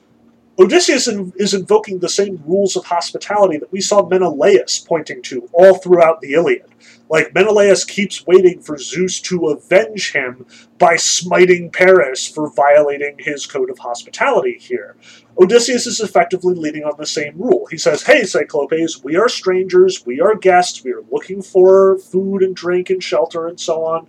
[0.60, 5.76] Odysseus is invoking the same rules of hospitality that we saw Menelaus pointing to all
[5.76, 6.66] throughout the Iliad.
[7.10, 10.46] Like, Menelaus keeps waiting for Zeus to avenge him
[10.78, 14.98] by smiting Paris for violating his code of hospitality here.
[15.42, 17.66] Odysseus is effectively leading on the same rule.
[17.72, 22.44] He says, Hey, Cyclopes, we are strangers, we are guests, we are looking for food
[22.44, 24.08] and drink and shelter and so on.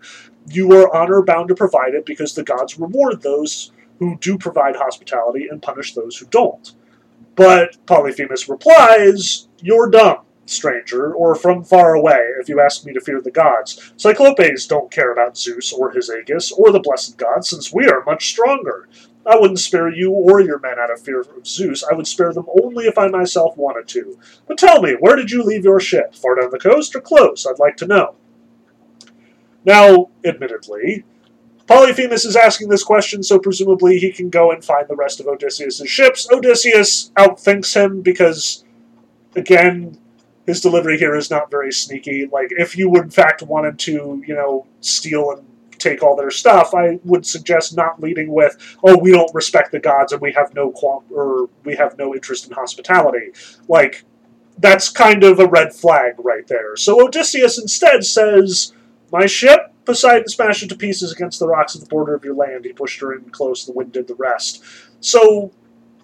[0.49, 4.75] You are honor bound to provide it because the gods reward those who do provide
[4.75, 6.73] hospitality and punish those who don't.
[7.37, 13.01] But Polyphemus replies, You're dumb stranger, or from far away, if you ask me to
[13.01, 13.93] fear the gods.
[13.97, 18.03] Cyclopes don't care about Zeus or his Aegis, or the blessed gods, since we are
[18.05, 18.89] much stronger.
[19.25, 21.85] I wouldn't spare you or your men out of fear of Zeus.
[21.85, 24.19] I would spare them only if I myself wanted to.
[24.49, 26.15] But tell me, where did you leave your ship?
[26.15, 27.47] Far down the coast or close?
[27.47, 28.17] I'd like to know.
[29.65, 31.05] Now, admittedly,
[31.71, 35.29] Polyphemus is asking this question, so presumably he can go and find the rest of
[35.29, 36.27] Odysseus' ships.
[36.33, 38.65] Odysseus outthinks him because,
[39.37, 39.97] again,
[40.47, 42.27] his delivery here is not very sneaky.
[42.27, 45.47] Like, if you would in fact wanted to, you know, steal and
[45.79, 49.79] take all their stuff, I would suggest not leading with, "Oh, we don't respect the
[49.79, 53.31] gods and we have no qual- or we have no interest in hospitality."
[53.69, 54.03] Like,
[54.59, 56.75] that's kind of a red flag right there.
[56.75, 58.73] So Odysseus instead says,
[59.13, 62.35] "My ship." Poseidon smashed it to pieces against the rocks at the border of your
[62.35, 62.65] land.
[62.65, 63.67] He pushed her in close.
[63.67, 64.63] The wind did the rest.
[65.01, 65.53] So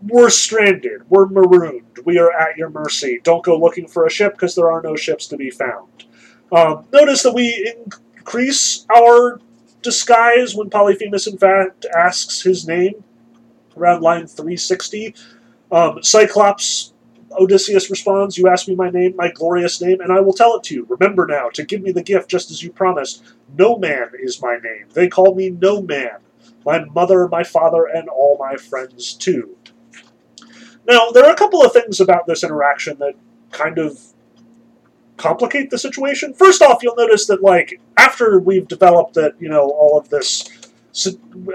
[0.02, 1.08] we're stranded.
[1.08, 2.00] We're marooned.
[2.04, 3.20] We are at your mercy.
[3.22, 6.04] Don't go looking for a ship because there are no ships to be found.
[6.50, 9.40] Um, notice that we increase our
[9.82, 13.04] disguise when Polyphemus, in fact, asks his name
[13.76, 15.14] around line 360.
[15.70, 16.92] Um, Cyclops
[17.32, 20.62] Odysseus responds, You ask me my name, my glorious name, and I will tell it
[20.64, 20.86] to you.
[20.88, 23.22] Remember now to give me the gift just as you promised.
[23.56, 24.86] No man is my name.
[24.92, 26.18] They call me No Man.
[26.64, 29.56] My mother, my father, and all my friends too.
[30.86, 33.14] Now, there are a couple of things about this interaction that
[33.50, 34.00] kind of
[35.16, 36.34] complicate the situation.
[36.34, 40.48] First off, you'll notice that, like, after we've developed that, you know, all of this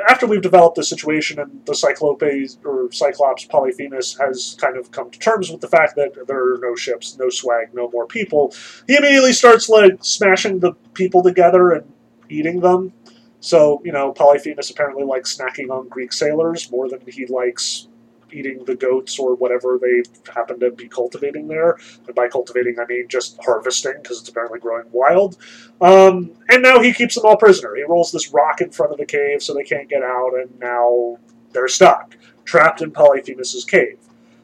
[0.09, 5.09] after we've developed the situation and the Cyclopes or Cyclops Polyphemus has kind of come
[5.09, 8.53] to terms with the fact that there are no ships, no swag, no more people,
[8.87, 11.91] he immediately starts like smashing the people together and
[12.29, 12.93] eating them.
[13.39, 17.87] So, you know, Polyphemus apparently likes snacking on Greek sailors more than he likes
[18.33, 21.77] eating the goats or whatever they happen to be cultivating there.
[22.07, 25.37] And by cultivating, I mean just harvesting, because it's apparently growing wild.
[25.79, 27.75] Um, and now he keeps them all prisoner.
[27.75, 30.59] He rolls this rock in front of the cave so they can't get out, and
[30.59, 31.17] now
[31.51, 32.15] they're stuck,
[32.45, 33.97] trapped in Polyphemus's cave.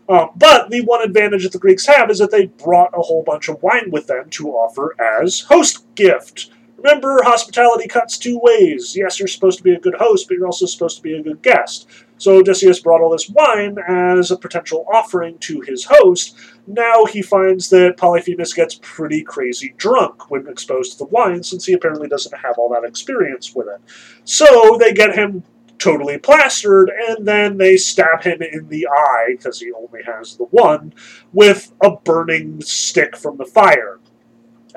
[0.10, 3.24] Um, but the one advantage that the Greeks have is that they brought a whole
[3.24, 6.52] bunch of wine with them to offer as host gift.
[6.78, 8.96] Remember, hospitality cuts two ways.
[8.96, 11.24] Yes, you're supposed to be a good host, but you're also supposed to be a
[11.24, 11.90] good guest.
[12.18, 16.36] So Odysseus brought all this wine as a potential offering to his host.
[16.66, 21.66] Now he finds that Polyphemus gets pretty crazy drunk when exposed to the wine, since
[21.66, 23.82] he apparently doesn't have all that experience with it.
[24.24, 25.44] So they get him
[25.78, 30.46] totally plastered, and then they stab him in the eye, because he only has the
[30.46, 30.92] one,
[31.34, 33.97] with a burning stick from the fire.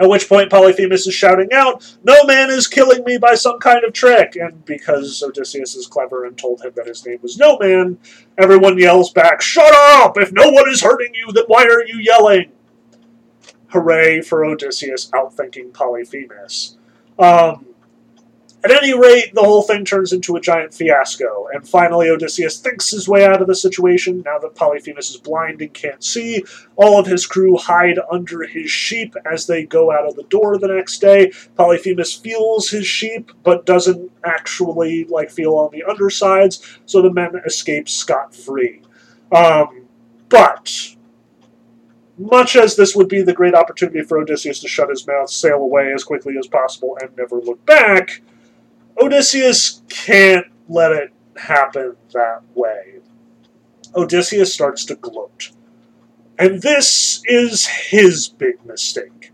[0.01, 3.85] At which point Polyphemus is shouting out, No man is killing me by some kind
[3.85, 4.35] of trick!
[4.35, 7.99] And because Odysseus is clever and told him that his name was No Man,
[8.39, 10.17] everyone yells back, Shut up!
[10.17, 12.51] If no one is hurting you, then why are you yelling?
[13.69, 16.79] Hooray for Odysseus outthinking Polyphemus.
[17.19, 17.67] Um,
[18.63, 22.91] at any rate, the whole thing turns into a giant fiasco, and finally Odysseus thinks
[22.91, 24.23] his way out of the situation.
[24.25, 26.45] Now that Polyphemus is blind and can't see,
[26.77, 30.59] all of his crew hide under his sheep as they go out of the door
[30.59, 31.33] the next day.
[31.57, 37.41] Polyphemus feels his sheep, but doesn't actually like feel on the undersides, so the men
[37.47, 38.83] escape scot free.
[39.33, 39.87] Um,
[40.29, 40.97] but
[42.19, 45.57] much as this would be the great opportunity for Odysseus to shut his mouth, sail
[45.57, 48.21] away as quickly as possible, and never look back,
[48.99, 53.01] Odysseus can't let it happen that way.
[53.95, 55.51] Odysseus starts to gloat.
[56.39, 59.33] And this is his big mistake.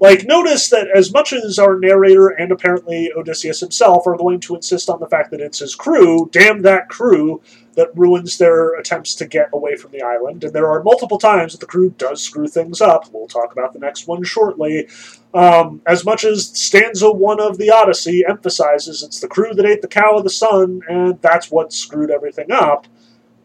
[0.00, 4.54] Like, notice that as much as our narrator and apparently Odysseus himself are going to
[4.54, 7.42] insist on the fact that it's his crew, damn that crew,
[7.78, 10.42] that ruins their attempts to get away from the island.
[10.42, 13.04] And there are multiple times that the crew does screw things up.
[13.12, 14.88] We'll talk about the next one shortly.
[15.32, 19.80] Um, as much as stanza one of the Odyssey emphasizes it's the crew that ate
[19.80, 22.88] the cow of the sun, and that's what screwed everything up,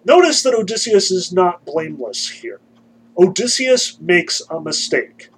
[0.04, 2.60] notice that Odysseus is not blameless here.
[3.15, 5.30] Odysseus makes a mistake.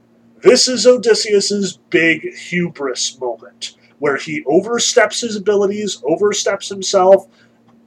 [0.41, 7.27] This is Odysseus's big hubris moment, where he oversteps his abilities, oversteps himself,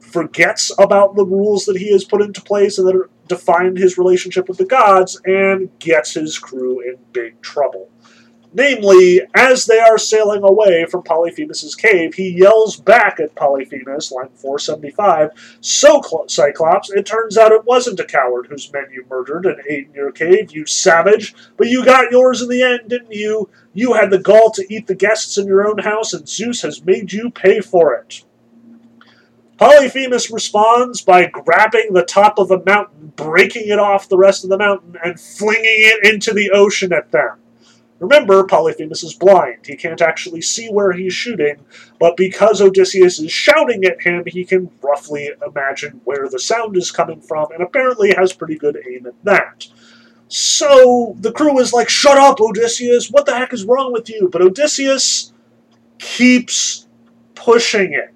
[0.09, 4.49] forgets about the rules that he has put into place and that define his relationship
[4.49, 7.89] with the gods, and gets his crew in big trouble.
[8.51, 14.29] Namely, as they are sailing away from Polyphemus's cave, he yells back at Polyphemus, line
[14.33, 15.29] 475,
[15.61, 19.89] So, Cyclops, it turns out it wasn't a coward whose men you murdered and ate
[19.89, 23.49] in your cave, you savage, but you got yours in the end, didn't you?
[23.75, 26.83] You had the gall to eat the guests in your own house, and Zeus has
[26.83, 28.23] made you pay for it.
[29.59, 34.49] Polyphemus responds by grabbing the top of a mountain, breaking it off the rest of
[34.49, 37.37] the mountain, and flinging it into the ocean at them.
[37.99, 39.65] Remember, Polyphemus is blind.
[39.65, 41.57] He can't actually see where he's shooting,
[41.99, 46.89] but because Odysseus is shouting at him, he can roughly imagine where the sound is
[46.89, 49.67] coming from, and apparently has pretty good aim at that.
[50.29, 53.11] So the crew is like, Shut up, Odysseus!
[53.11, 54.29] What the heck is wrong with you?
[54.31, 55.33] But Odysseus
[55.97, 56.87] keeps
[57.35, 58.13] pushing it.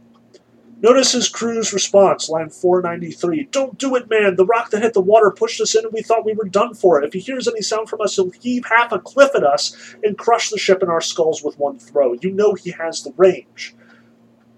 [0.83, 3.47] Notice his crew's response, line 493.
[3.51, 4.35] Don't do it, man.
[4.35, 6.73] The rock that hit the water pushed us in and we thought we were done
[6.73, 7.01] for.
[7.01, 7.07] It.
[7.07, 10.17] If he hears any sound from us, he'll heave half a cliff at us and
[10.17, 12.13] crush the ship in our skulls with one throw.
[12.15, 13.75] You know he has the range.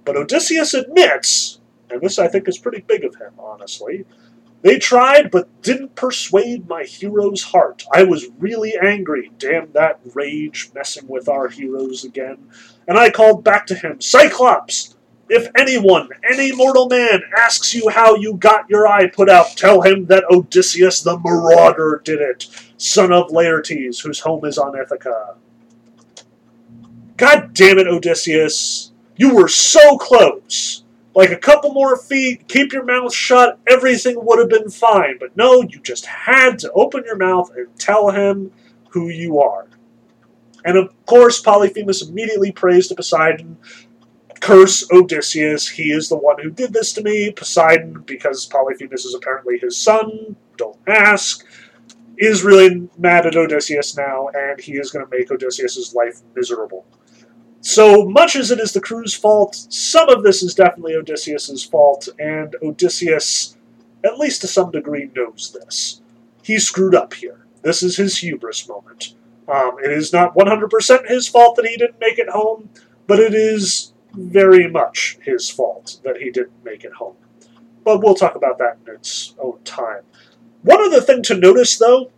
[0.04, 1.60] But Odysseus admits,
[1.92, 4.06] and this I think is pretty big of him, honestly,
[4.64, 7.84] they tried but didn't persuade my hero's heart.
[7.94, 9.32] I was really angry.
[9.38, 12.50] Damn that rage messing with our heroes again.
[12.88, 14.95] And I called back to him, Cyclops!
[15.28, 19.82] If anyone, any mortal man, asks you how you got your eye put out, tell
[19.82, 25.36] him that Odysseus the Marauder did it, son of Laertes, whose home is on Ithaca.
[27.18, 28.92] God damn it, Odysseus.
[29.16, 30.84] You were so close.
[31.16, 35.18] Like a couple more feet, keep your mouth shut, everything would have been fine.
[35.18, 38.52] But no, you just had to open your mouth and tell him
[38.90, 39.66] who you are.
[40.66, 43.58] And of course, Polyphemus immediately prays to Poseidon
[44.40, 45.68] curse Odysseus.
[45.68, 47.32] He is the one who did this to me.
[47.32, 51.46] Poseidon, because Polyphemus is apparently his son, don't ask,
[52.18, 56.86] is really mad at Odysseus now, and he is going to make Odysseus' life miserable.
[57.62, 62.08] So much as it is the crew's fault, some of this is definitely Odysseus's fault,
[62.20, 63.58] and Odysseus,
[64.04, 66.02] at least to some degree, knows this.
[66.44, 67.48] He screwed up here.
[67.64, 69.16] This is his hubris moment.
[69.48, 72.70] Um, it is not 100% his fault that he didn't make it home,
[73.08, 77.16] but it is very much his fault that he didn't make it home.
[77.84, 80.02] But we'll talk about that in its own time.
[80.64, 82.12] One other thing to notice, though,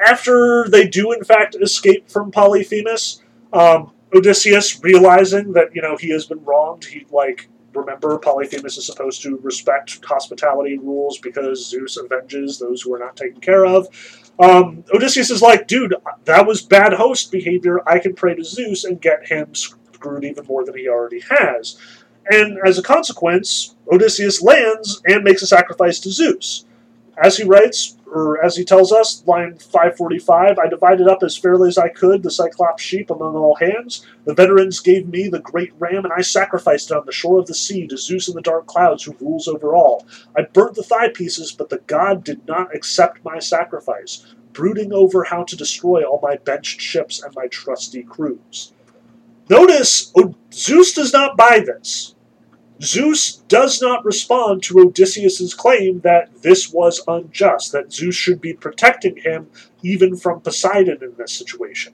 [0.00, 3.22] after they do in fact escape from Polyphemus,
[3.52, 8.86] um, Odysseus realizing that you know he has been wronged, he like remember Polyphemus is
[8.86, 13.88] supposed to respect hospitality rules because Zeus avenges those who are not taken care of.
[14.38, 15.94] Um, Odysseus is like, dude,
[16.24, 17.86] that was bad host behavior.
[17.88, 19.52] I can pray to Zeus and get him
[20.02, 21.78] screwed even more than he already has.
[22.30, 26.64] And as a consequence, Odysseus lands and makes a sacrifice to Zeus.
[27.22, 31.68] As he writes, or as he tells us, line 545, I divided up as fairly
[31.68, 34.06] as I could the Cyclops sheep among all hands.
[34.24, 37.46] The veterans gave me the great ram, and I sacrificed it on the shore of
[37.46, 40.06] the sea to Zeus in the dark clouds, who rules over all.
[40.36, 45.24] I burnt the thigh pieces, but the god did not accept my sacrifice, brooding over
[45.24, 48.72] how to destroy all my benched ships and my trusty crews.
[49.48, 50.12] Notice,
[50.52, 52.14] Zeus does not buy this.
[52.82, 58.54] Zeus does not respond to Odysseus's claim that this was unjust, that Zeus should be
[58.54, 59.48] protecting him
[59.82, 61.92] even from Poseidon in this situation.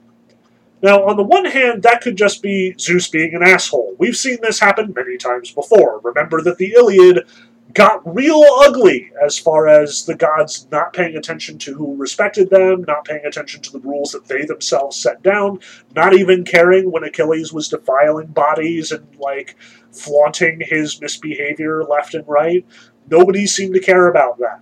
[0.81, 3.95] Now, on the one hand, that could just be Zeus being an asshole.
[3.99, 5.99] We've seen this happen many times before.
[6.03, 7.27] Remember that the Iliad
[7.73, 12.83] got real ugly as far as the gods not paying attention to who respected them,
[12.87, 15.59] not paying attention to the rules that they themselves set down,
[15.95, 19.55] not even caring when Achilles was defiling bodies and like
[19.91, 22.65] flaunting his misbehavior left and right.
[23.09, 24.61] Nobody seemed to care about that.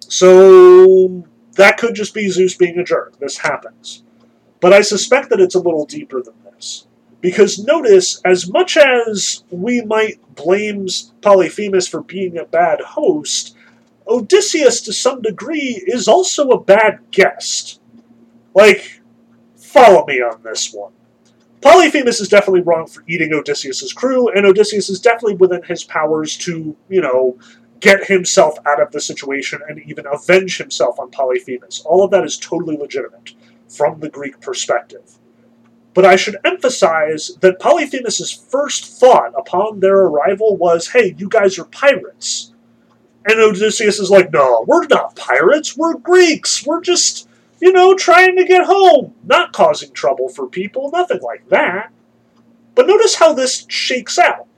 [0.00, 3.18] So that could just be Zeus being a jerk.
[3.18, 4.04] This happens.
[4.60, 6.41] But I suspect that it's a little deeper than.
[7.22, 10.88] Because notice, as much as we might blame
[11.22, 13.56] Polyphemus for being a bad host,
[14.08, 17.80] Odysseus, to some degree, is also a bad guest.
[18.54, 19.00] Like,
[19.56, 20.92] follow me on this one.
[21.60, 26.36] Polyphemus is definitely wrong for eating Odysseus's crew, and Odysseus is definitely within his powers
[26.38, 27.38] to, you know,
[27.78, 31.82] get himself out of the situation and even avenge himself on Polyphemus.
[31.86, 33.34] All of that is totally legitimate
[33.68, 35.18] from the Greek perspective.
[35.94, 41.58] But I should emphasize that Polyphemus's first thought upon their arrival was, hey, you guys
[41.58, 42.52] are pirates.
[43.26, 45.76] And Odysseus is like, no, we're not pirates.
[45.76, 46.66] We're Greeks.
[46.66, 47.28] We're just,
[47.60, 51.92] you know, trying to get home, not causing trouble for people, nothing like that.
[52.74, 54.48] But notice how this shakes out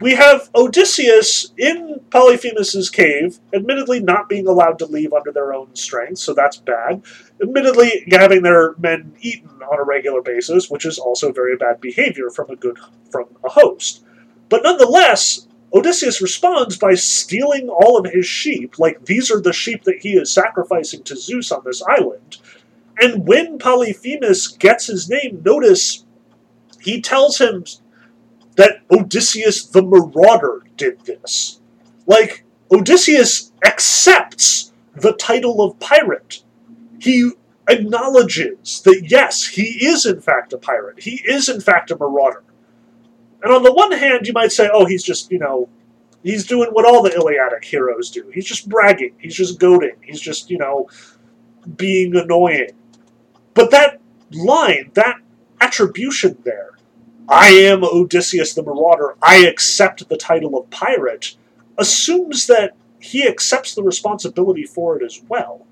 [0.00, 5.74] we have Odysseus in Polyphemus's cave, admittedly not being allowed to leave under their own
[5.74, 7.02] strength, so that's bad.
[7.40, 12.28] Admittedly, having their men eaten on a regular basis, which is also very bad behavior
[12.30, 12.78] from a good
[13.10, 14.04] from a host.
[14.48, 19.84] But nonetheless, Odysseus responds by stealing all of his sheep, like these are the sheep
[19.84, 22.38] that he is sacrificing to Zeus on this island.
[22.98, 26.04] And when Polyphemus gets his name, notice
[26.80, 27.64] he tells him
[28.56, 31.60] that Odysseus the Marauder did this.
[32.06, 36.42] Like, Odysseus accepts the title of pirate.
[36.98, 37.32] He
[37.68, 41.02] acknowledges that, yes, he is in fact a pirate.
[41.02, 42.42] He is in fact a marauder.
[43.42, 45.68] And on the one hand, you might say, oh, he's just, you know,
[46.22, 48.30] he's doing what all the Iliadic heroes do.
[48.32, 49.14] He's just bragging.
[49.18, 49.96] He's just goading.
[50.00, 50.88] He's just, you know,
[51.76, 52.70] being annoying.
[53.54, 54.00] But that
[54.32, 55.16] line, that
[55.60, 56.75] attribution there,
[57.28, 61.36] I am Odysseus the Marauder, I accept the title of pirate,
[61.76, 65.66] assumes that he accepts the responsibility for it as well.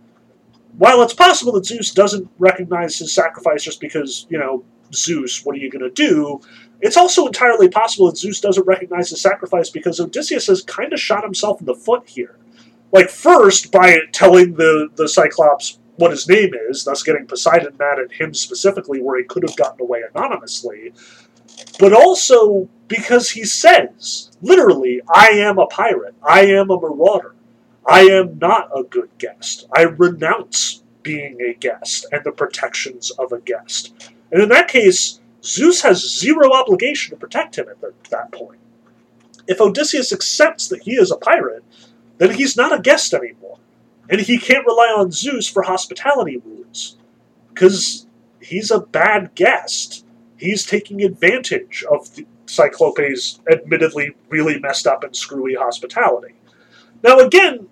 [0.76, 5.54] While it's possible that Zeus doesn't recognize his sacrifice just because, you know, Zeus, what
[5.54, 6.40] are you going to do?
[6.80, 11.00] It's also entirely possible that Zeus doesn't recognize his sacrifice because Odysseus has kind of
[11.00, 12.36] shot himself in the foot here.
[12.92, 17.98] Like, first, by telling the, the Cyclops what his name is, thus getting Poseidon mad
[17.98, 20.92] at him specifically, where he could have gotten away anonymously
[21.78, 27.34] but also because he says, literally, I am a pirate, I am a marauder,
[27.86, 29.66] I am not a good guest.
[29.72, 34.12] I renounce being a guest and the protections of a guest.
[34.32, 37.80] And in that case, Zeus has zero obligation to protect him at
[38.10, 38.58] that point.
[39.46, 41.64] If Odysseus accepts that he is a pirate,
[42.18, 43.58] then he's not a guest anymore.
[44.08, 46.96] And he can't rely on Zeus for hospitality rules.
[47.52, 48.06] Because
[48.40, 50.03] he's a bad guest
[50.38, 56.34] he's taking advantage of the, Cyclope's admittedly really messed up and screwy hospitality.
[57.02, 57.68] Now, again,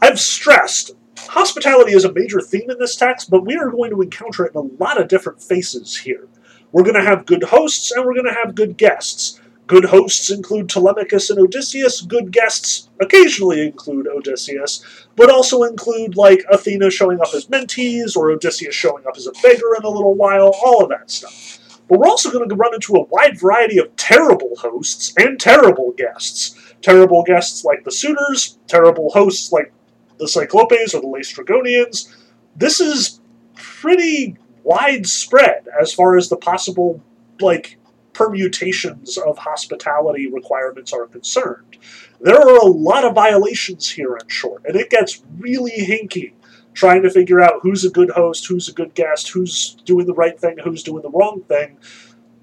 [0.00, 4.02] I've stressed hospitality is a major theme in this text, but we are going to
[4.02, 6.26] encounter it in a lot of different faces here.
[6.72, 9.40] We're going to have good hosts and we're going to have good guests.
[9.66, 12.02] Good hosts include Telemachus and Odysseus.
[12.02, 14.84] Good guests occasionally include Odysseus,
[15.16, 19.32] but also include like Athena showing up as Mentes or Odysseus showing up as a
[19.42, 21.60] beggar in a little while, all of that stuff.
[21.88, 25.92] But we're also going to run into a wide variety of terrible hosts and terrible
[25.96, 26.58] guests.
[26.80, 29.72] Terrible guests like the suitors, terrible hosts like
[30.18, 32.14] the Cyclopes or the Laestrygonians.
[32.56, 33.20] This is
[33.54, 37.00] pretty widespread as far as the possible
[37.40, 37.78] like
[38.12, 41.76] permutations of hospitality requirements are concerned.
[42.20, 46.32] There are a lot of violations here in short, and it gets really hinky
[46.74, 50.14] trying to figure out who's a good host, who's a good guest, who's doing the
[50.14, 51.78] right thing, who's doing the wrong thing.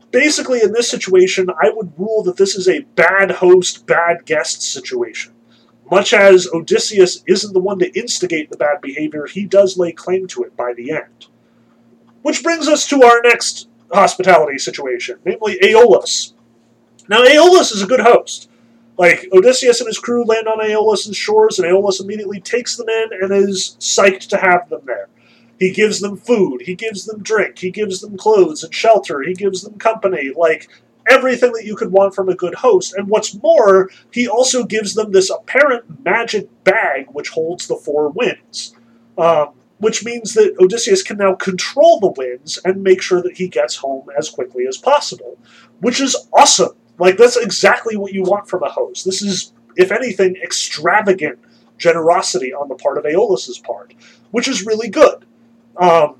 [0.09, 4.61] Basically, in this situation, I would rule that this is a bad host, bad guest
[4.61, 5.33] situation.
[5.89, 10.27] Much as Odysseus isn't the one to instigate the bad behavior, he does lay claim
[10.27, 11.27] to it by the end.
[12.21, 16.33] Which brings us to our next hospitality situation, namely Aeolus.
[17.09, 18.49] Now, Aeolus is a good host.
[19.01, 23.09] Like, Odysseus and his crew land on Aeolus' shores, and Aeolus immediately takes them in
[23.19, 25.09] and is psyched to have them there.
[25.57, 29.33] He gives them food, he gives them drink, he gives them clothes and shelter, he
[29.33, 30.69] gives them company, like
[31.09, 32.93] everything that you could want from a good host.
[32.93, 38.09] And what's more, he also gives them this apparent magic bag which holds the four
[38.09, 38.75] winds.
[39.17, 43.47] Um, which means that Odysseus can now control the winds and make sure that he
[43.47, 45.39] gets home as quickly as possible,
[45.79, 46.75] which is awesome.
[47.01, 49.05] Like, that's exactly what you want from a host.
[49.05, 51.39] This is, if anything, extravagant
[51.79, 53.95] generosity on the part of Aeolus's part,
[54.29, 55.25] which is really good.
[55.77, 56.17] Um,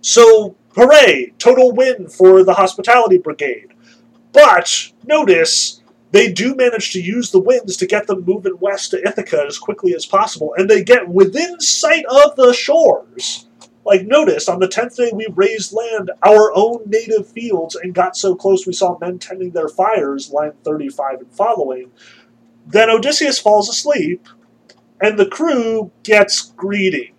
[0.00, 1.34] so, hooray!
[1.38, 3.74] Total win for the Hospitality Brigade.
[4.32, 9.06] But, notice, they do manage to use the winds to get them moving west to
[9.06, 13.46] Ithaca as quickly as possible, and they get within sight of the shores.
[13.84, 18.16] Like, notice, on the tenth day we raised land, our own native fields, and got
[18.16, 21.90] so close we saw men tending their fires, line 35 and following.
[22.66, 24.28] Then Odysseus falls asleep,
[25.00, 27.12] and the crew gets greedy.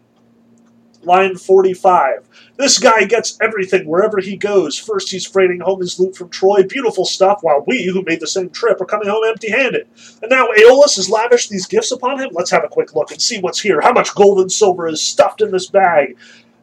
[1.01, 2.29] Line 45.
[2.55, 4.77] This guy gets everything wherever he goes.
[4.79, 8.27] First, he's freighting home his loot from Troy, beautiful stuff, while we, who made the
[8.27, 9.85] same trip, are coming home empty handed.
[10.21, 12.29] And now Aeolus has lavished these gifts upon him.
[12.31, 13.81] Let's have a quick look and see what's here.
[13.81, 16.15] How much gold and silver is stuffed in this bag?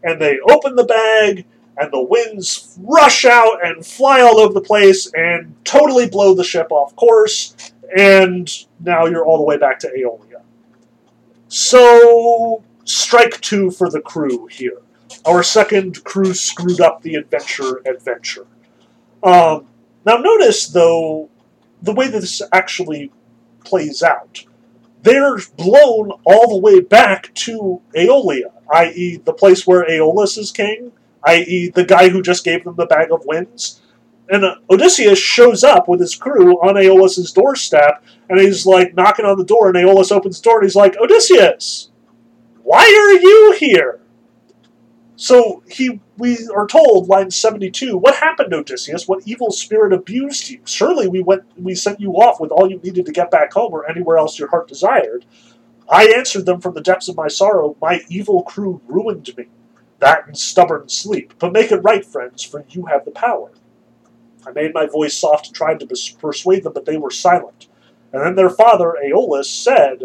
[0.02, 1.46] And they open the bag,
[1.76, 6.44] and the winds rush out and fly all over the place and totally blow the
[6.44, 7.54] ship off course.
[7.96, 10.42] And now you're all the way back to Aeolia.
[11.48, 14.78] So, strike two for the crew here.
[15.26, 18.46] Our second crew screwed up the adventure adventure.
[19.22, 19.66] Um,
[20.06, 21.28] now, notice, though,
[21.82, 23.10] the way that this actually
[23.64, 24.44] plays out.
[25.02, 30.92] They're blown all the way back to Aeolia, i.e., the place where Aeolus is king,
[31.24, 33.80] i.e., the guy who just gave them the bag of winds.
[34.28, 39.24] And uh, Odysseus shows up with his crew on Aeolus's doorstep, and he's like knocking
[39.24, 41.90] on the door, and Aeolus opens the door, and he's like, Odysseus,
[42.62, 44.00] why are you here?
[45.20, 47.98] So he, we are told, line seventy-two.
[47.98, 49.06] What happened, Odysseus?
[49.06, 50.62] What evil spirit abused you?
[50.64, 53.74] Surely we went, we sent you off with all you needed to get back home,
[53.74, 55.26] or anywhere else your heart desired.
[55.90, 57.76] I answered them from the depths of my sorrow.
[57.82, 59.48] My evil crew ruined me.
[59.98, 61.34] That and stubborn sleep.
[61.38, 63.52] But make it right, friends, for you have the power.
[64.46, 67.68] I made my voice soft and tried to persuade them, but they were silent.
[68.14, 70.04] And then their father, Aeolus, said,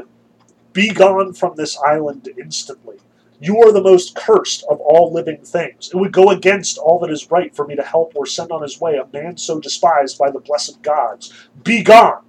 [0.74, 2.97] Be gone from this island instantly.
[3.39, 5.91] You are the most cursed of all living things.
[5.93, 8.61] It would go against all that is right for me to help or send on
[8.61, 11.33] his way a man so despised by the blessed gods.
[11.63, 12.23] Be gone!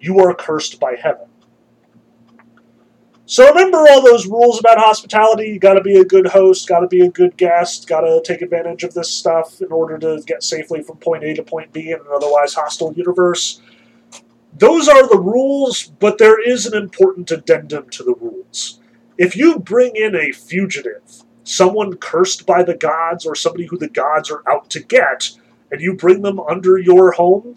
[0.00, 1.26] You are cursed by heaven.
[3.30, 5.46] So remember all those rules about hospitality.
[5.46, 8.20] You got to be a good host, got to be a good guest, got to
[8.24, 11.72] take advantage of this stuff in order to get safely from point A to point
[11.72, 13.62] B in an otherwise hostile universe.
[14.52, 18.79] Those are the rules, but there is an important addendum to the rules.
[19.20, 23.90] If you bring in a fugitive, someone cursed by the gods or somebody who the
[23.90, 25.32] gods are out to get,
[25.70, 27.56] and you bring them under your home,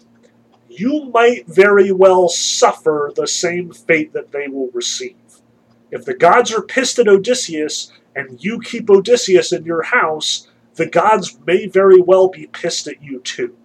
[0.68, 5.16] you might very well suffer the same fate that they will receive.
[5.90, 10.84] If the gods are pissed at Odysseus and you keep Odysseus in your house, the
[10.84, 13.56] gods may very well be pissed at you too.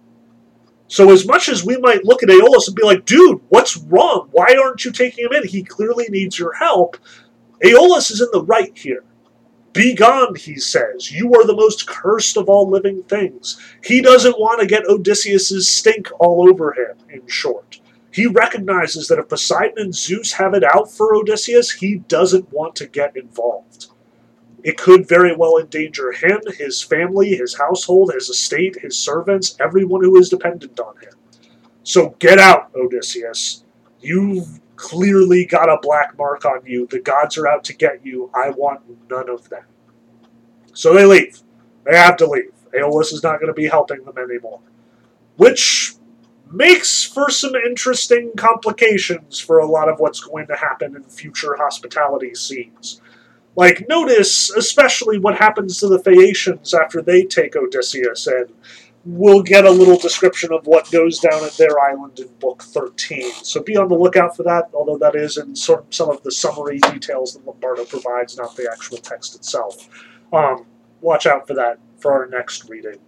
[0.88, 4.28] So, as much as we might look at Aeolus and be like, dude, what's wrong?
[4.32, 5.46] Why aren't you taking him in?
[5.46, 6.96] He clearly needs your help.
[7.62, 9.04] Aeolus is in the right here.
[9.72, 11.12] Be gone, he says.
[11.12, 13.60] You are the most cursed of all living things.
[13.84, 17.80] He doesn't want to get Odysseus's stink all over him, in short.
[18.12, 22.74] He recognizes that if Poseidon and Zeus have it out for Odysseus, he doesn't want
[22.76, 23.86] to get involved.
[24.64, 30.02] It could very well endanger him, his family, his household, his estate, his servants, everyone
[30.02, 31.12] who is dependent on him.
[31.84, 33.64] So get out, Odysseus.
[34.00, 36.86] You've clearly got a black mark on you.
[36.86, 38.30] The gods are out to get you.
[38.34, 39.66] I want none of that.
[40.72, 41.38] So they leave.
[41.84, 42.52] They have to leave.
[42.74, 44.60] Aeolus is not going to be helping them anymore.
[45.36, 45.94] Which
[46.50, 51.56] makes for some interesting complications for a lot of what's going to happen in future
[51.56, 53.02] hospitality scenes.
[53.56, 58.50] Like, notice especially what happens to the Phaeacians after they take Odysseus, and
[59.04, 63.32] we'll get a little description of what goes down at their island in Book 13.
[63.32, 66.22] So be on the lookout for that, although that is in sort of some of
[66.22, 69.88] the summary details that Lombardo provides, not the actual text itself.
[70.32, 70.66] Um,
[71.00, 72.98] watch out for that for our next reading.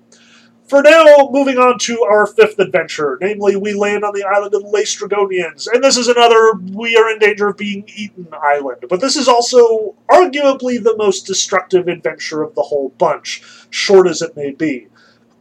[0.68, 4.62] For now, moving on to our fifth adventure, namely, we land on the island of
[4.62, 8.84] the Laestrygonians, and this is another we are in danger of being eaten island.
[8.88, 14.22] But this is also arguably the most destructive adventure of the whole bunch, short as
[14.22, 14.88] it may be.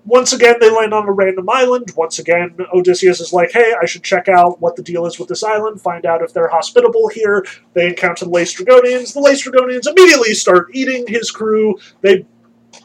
[0.06, 1.92] Once again, they land on a random island.
[1.96, 5.28] Once again, Odysseus is like, hey, I should check out what the deal is with
[5.28, 7.46] this island, find out if they're hospitable here.
[7.74, 9.14] They encounter the Laestrygonians.
[9.14, 11.78] The Laestrygonians immediately start eating his crew.
[12.02, 12.26] They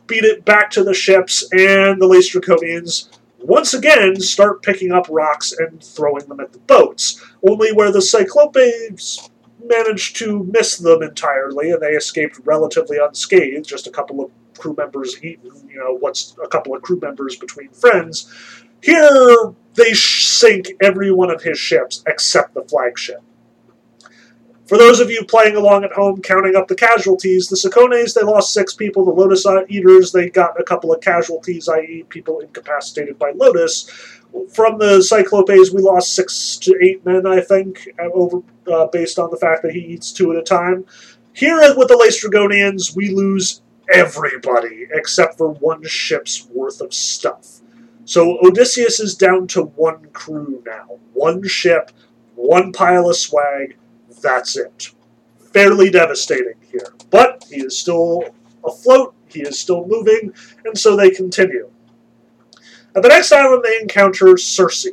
[0.06, 3.08] beat it back to the ships, and the Laestrygonians
[3.40, 7.24] once again start picking up rocks and throwing them at the boats.
[7.48, 9.30] Only where the Cyclopes
[9.64, 13.66] managed to miss them entirely, and they escaped relatively unscathed.
[13.66, 15.38] Just a couple of crew members you
[15.74, 18.32] know, what's a couple of crew members between friends.
[18.82, 19.36] Here,
[19.74, 23.22] they sink every one of his ships except the flagship.
[24.66, 28.22] For those of you playing along at home, counting up the casualties, the Cicones, they
[28.22, 29.04] lost six people.
[29.04, 33.88] The Lotus Eaters, they got a couple of casualties, i.e., people incapacitated by Lotus.
[34.52, 39.30] From the Cyclopes, we lost six to eight men, I think, over uh, based on
[39.30, 40.84] the fact that he eats two at a time.
[41.32, 43.62] Here with the Laestrygonians, we lose
[43.93, 47.61] everybody except for one ship's worth of stuff.
[48.05, 50.99] So Odysseus is down to one crew now.
[51.12, 51.91] One ship,
[52.34, 53.76] one pile of swag,
[54.22, 54.93] that's it.
[55.53, 56.95] Fairly devastating here.
[57.11, 58.24] But he is still
[58.64, 60.32] afloat, he is still moving,
[60.64, 61.70] and so they continue.
[62.95, 64.87] At the next island, they encounter Circe.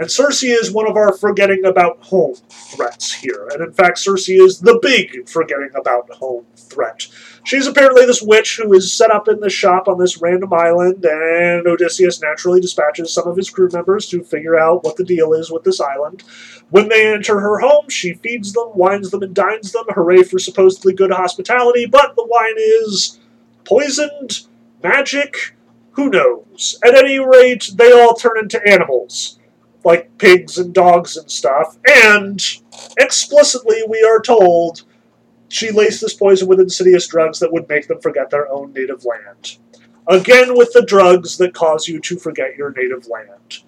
[0.00, 3.46] And Circe is one of our forgetting about home threats here.
[3.52, 7.06] And in fact, Circe is the big forgetting about home threat.
[7.44, 11.04] She's apparently this witch who is set up in this shop on this random island,
[11.04, 15.34] and Odysseus naturally dispatches some of his crew members to figure out what the deal
[15.34, 16.22] is with this island.
[16.70, 19.84] When they enter her home, she feeds them, wines them, and dines them.
[19.90, 23.20] Hooray for supposedly good hospitality, but the wine is
[23.66, 24.46] poisoned,
[24.82, 25.54] magic,
[25.90, 26.78] who knows?
[26.82, 29.36] At any rate, they all turn into animals
[29.84, 31.78] like pigs and dogs and stuff.
[32.04, 32.40] And
[32.98, 34.82] explicitly, we are told
[35.48, 39.04] she laced this poison with insidious drugs that would make them forget their own native
[39.04, 39.58] land.
[40.06, 43.58] Again, with the drugs that cause you to forget your native land.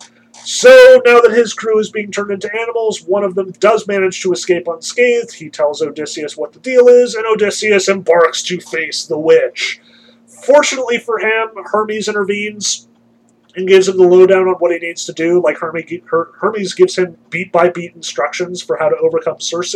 [0.45, 4.21] So now that his crew is being turned into animals, one of them does manage
[4.23, 5.33] to escape unscathed.
[5.33, 9.81] He tells Odysseus what the deal is, and Odysseus embarks to face the witch.
[10.27, 12.89] Fortunately for him, Hermes intervenes
[13.55, 15.41] and gives him the lowdown on what he needs to do.
[15.43, 19.75] Like Hermes gives him beat by beat instructions for how to overcome Circe,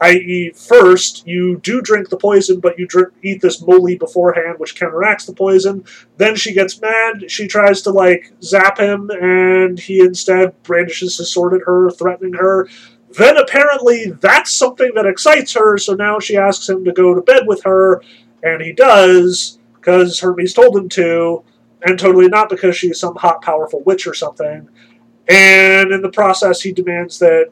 [0.00, 4.78] I.e., first you do drink the poison, but you drink, eat this moly beforehand, which
[4.78, 5.84] counteracts the poison.
[6.16, 7.30] Then she gets mad.
[7.30, 12.34] She tries to like zap him, and he instead brandishes his sword at her, threatening
[12.34, 12.68] her.
[13.16, 17.22] Then apparently that's something that excites her, so now she asks him to go to
[17.22, 18.02] bed with her,
[18.42, 21.44] and he does because Hermes told him to
[21.86, 24.68] and totally not because she's some hot, powerful witch or something.
[25.28, 27.50] And in the process, he demands that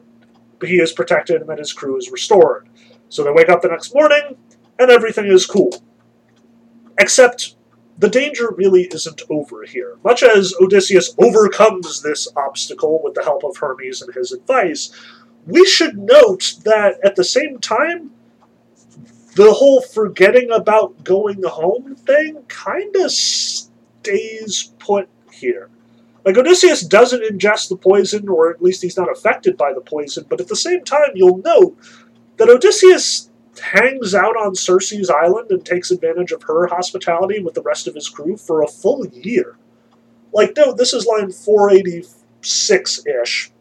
[0.61, 2.67] he is protected and that his crew is restored.
[3.07, 4.35] So they wake up the next morning,
[4.77, 5.81] and everything is cool.
[6.99, 7.55] Except
[7.97, 9.97] the danger really isn't over here.
[10.03, 14.91] Much as Odysseus overcomes this obstacle with the help of Hermes and his advice,
[15.45, 18.11] we should note that at the same time,
[19.35, 23.11] the whole forgetting about going home thing kind of
[24.05, 25.69] stays put here.
[26.23, 30.25] Like Odysseus doesn't ingest the poison, or at least he's not affected by the poison,
[30.27, 31.77] but at the same time, you'll note
[32.37, 33.29] that Odysseus
[33.61, 37.95] hangs out on Circe's island and takes advantage of her hospitality with the rest of
[37.95, 39.55] his crew for a full year.
[40.33, 43.51] Like, no, this is line 486 ish.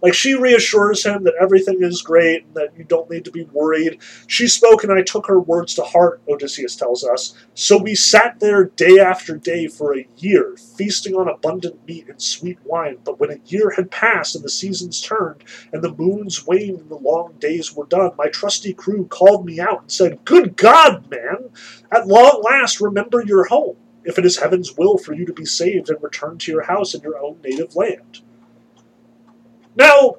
[0.00, 3.44] Like she reassures him that everything is great and that you don't need to be
[3.44, 4.00] worried.
[4.26, 7.34] She spoke and I took her words to heart, Odysseus tells us.
[7.54, 12.22] So we sat there day after day for a year, feasting on abundant meat and
[12.22, 12.98] sweet wine.
[13.04, 15.42] But when a year had passed and the seasons turned
[15.72, 19.58] and the moons waned and the long days were done, my trusty crew called me
[19.60, 21.50] out and said, Good God, man!
[21.90, 25.44] At long last remember your home if it is heaven's will for you to be
[25.44, 28.20] saved and return to your house in your own native land.
[29.78, 30.16] Now,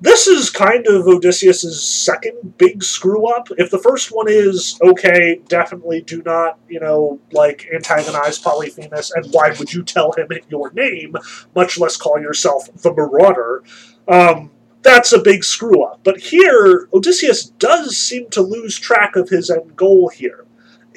[0.00, 3.48] this is kind of Odysseus's second big screw up.
[3.58, 9.26] If the first one is, okay, definitely do not, you know, like antagonize Polyphemus, and
[9.32, 11.16] why would you tell him your name,
[11.54, 13.64] much less call yourself the Marauder,
[14.06, 14.50] um,
[14.82, 16.00] that's a big screw up.
[16.04, 20.44] But here, Odysseus does seem to lose track of his end goal here.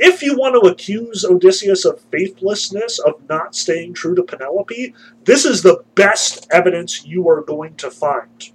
[0.01, 4.93] If you want to accuse Odysseus of faithlessness, of not staying true to Penelope,
[5.25, 8.49] this is the best evidence you are going to find.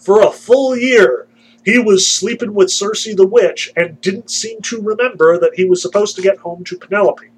[0.00, 1.28] For a full year,
[1.64, 5.80] he was sleeping with Circe the witch and didn't seem to remember that he was
[5.80, 7.30] supposed to get home to Penelope.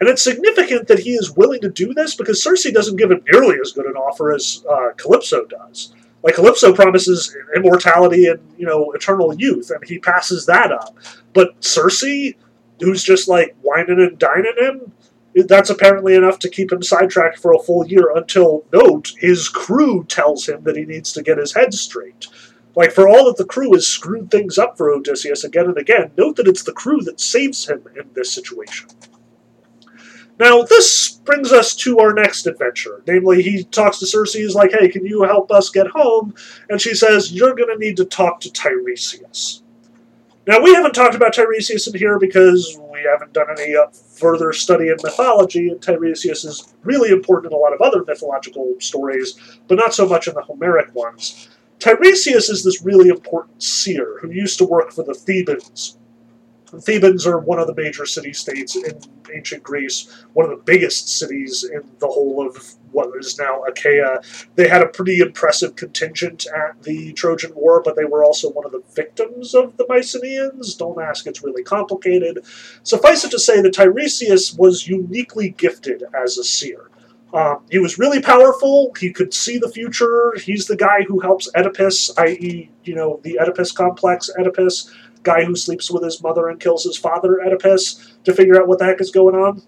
[0.00, 3.22] And it's significant that he is willing to do this because Circe doesn't give him
[3.30, 5.92] nearly as good an offer as uh, Calypso does.
[6.22, 10.96] Like Calypso promises immortality and you know eternal youth, and he passes that up.
[11.34, 12.34] But Circe,
[12.80, 14.92] who's just like wining and dining him,
[15.34, 20.04] that's apparently enough to keep him sidetracked for a full year until, note, his crew
[20.04, 22.26] tells him that he needs to get his head straight.
[22.74, 26.12] Like, for all that the crew has screwed things up for Odysseus again and again,
[26.16, 28.88] note that it's the crew that saves him in this situation.
[30.38, 33.02] Now, this brings us to our next adventure.
[33.06, 36.34] Namely, he talks to Circe, he's like, hey, can you help us get home?
[36.68, 39.62] And she says, you're going to need to talk to Tiresias.
[40.46, 44.52] Now, we haven't talked about Tiresias in here because we haven't done any uh, further
[44.52, 49.34] study in mythology, and Tiresias is really important in a lot of other mythological stories,
[49.66, 51.48] but not so much in the Homeric ones.
[51.80, 55.98] Tiresias is this really important seer who used to work for the Thebans,
[56.70, 59.00] The Thebans are one of the major city states in
[59.34, 64.20] ancient Greece, one of the biggest cities in the whole of what is now Achaia.
[64.54, 68.64] They had a pretty impressive contingent at the Trojan War, but they were also one
[68.64, 70.74] of the victims of the Mycenaeans.
[70.74, 72.44] Don't ask, it's really complicated.
[72.84, 76.90] Suffice it to say that Tiresias was uniquely gifted as a seer.
[77.34, 78.92] Um, he was really powerful.
[78.98, 80.32] He could see the future.
[80.42, 84.90] He's the guy who helps Oedipus, i.e., you know, the Oedipus complex, Oedipus,
[85.22, 88.78] guy who sleeps with his mother and kills his father, Oedipus, to figure out what
[88.78, 89.62] the heck is going on.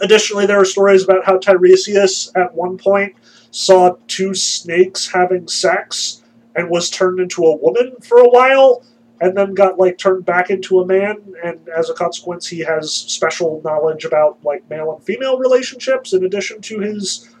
[0.00, 3.14] Additionally, there are stories about how Tiresias, at one point,
[3.50, 6.22] saw two snakes having sex
[6.54, 8.84] and was turned into a woman for a while
[9.20, 12.92] and then got like turned back into a man and as a consequence he has
[12.92, 17.34] special knowledge about like male and female relationships in addition to his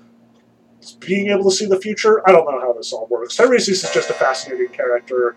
[1.00, 3.90] being able to see the future i don't know how this all works tiresias is
[3.92, 5.36] just a fascinating character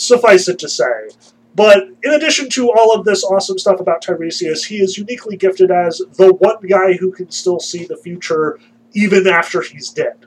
[0.00, 1.08] suffice it to say.
[1.54, 5.70] But in addition to all of this awesome stuff about Tiresias, he is uniquely gifted
[5.70, 8.58] as the one guy who can still see the future
[8.92, 10.26] even after he's dead.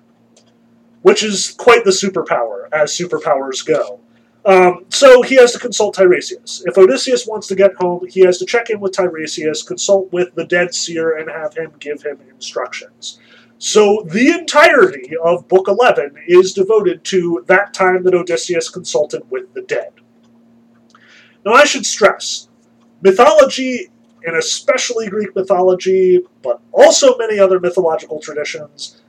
[1.01, 3.99] Which is quite the superpower, as superpowers go.
[4.45, 6.63] Um, so he has to consult Tiresias.
[6.65, 10.35] If Odysseus wants to get home, he has to check in with Tiresias, consult with
[10.35, 13.19] the dead seer, and have him give him instructions.
[13.57, 19.53] So the entirety of Book 11 is devoted to that time that Odysseus consulted with
[19.53, 19.93] the dead.
[21.45, 22.47] Now, I should stress
[23.01, 23.89] mythology,
[24.25, 29.01] and especially Greek mythology, but also many other mythological traditions,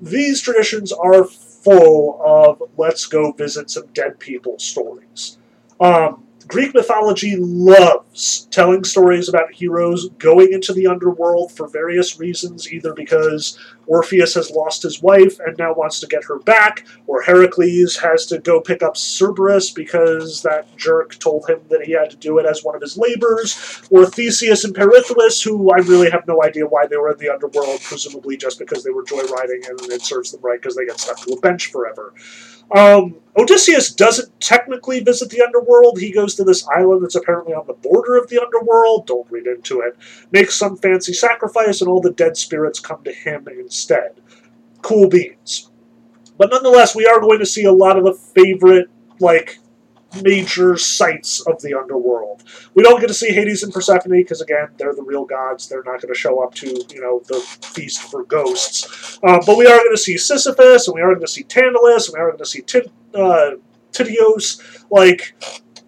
[0.00, 5.38] these traditions are full of let's go visit some dead people stories.
[5.78, 12.72] Um, Greek mythology loves telling stories about heroes going into the underworld for various reasons,
[12.72, 17.22] either because Orpheus has lost his wife and now wants to get her back, or
[17.22, 22.10] Heracles has to go pick up Cerberus because that jerk told him that he had
[22.10, 26.10] to do it as one of his labors, or Theseus and Pirithous, who I really
[26.10, 29.68] have no idea why they were in the underworld, presumably just because they were joyriding
[29.68, 32.12] and it serves them right because they get stuck to a bench forever.
[32.72, 35.98] Um, Odysseus doesn't technically visit the underworld.
[35.98, 39.06] He goes to this island that's apparently on the border of the underworld.
[39.06, 39.96] Don't read into it.
[40.30, 44.20] Makes some fancy sacrifice, and all the dead spirits come to him instead.
[44.82, 45.70] Cool beans.
[46.38, 48.88] But nonetheless, we are going to see a lot of the favorite,
[49.20, 49.58] like,
[50.22, 52.42] major sites of the underworld.
[52.74, 55.68] We don't get to see Hades and Persephone because, again, they're the real gods.
[55.68, 59.18] They're not going to show up to, you know, the feast for ghosts.
[59.22, 62.08] Uh, but we are going to see Sisyphus, and we are going to see Tantalus,
[62.08, 63.52] and we are going to see Tit- uh,
[63.92, 64.84] Tityos.
[64.90, 65.34] Like,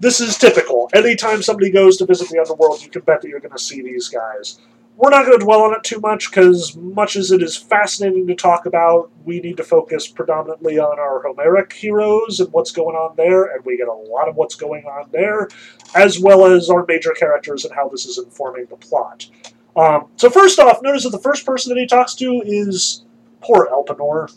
[0.01, 0.91] this is typical.
[0.95, 3.83] Anytime somebody goes to visit the underworld, you can bet that you're going to see
[3.83, 4.59] these guys.
[5.03, 8.25] We're not going to dwell on it too much because, much as it is fascinating
[8.29, 12.95] to talk about, we need to focus predominantly on our Homeric heroes and what's going
[12.95, 15.49] on there, and we get a lot of what's going on there,
[15.97, 19.27] as well as our major characters and how this is informing the plot.
[19.75, 23.05] Um, so, first off, notice that the first person that he talks to is
[23.41, 24.33] poor Elpenor.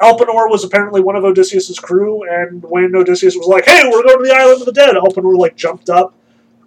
[0.00, 4.24] Elpenor was apparently one of Odysseus's crew, and when Odysseus was like, "Hey, we're going
[4.24, 6.14] to the island of the dead," Elpenor like jumped up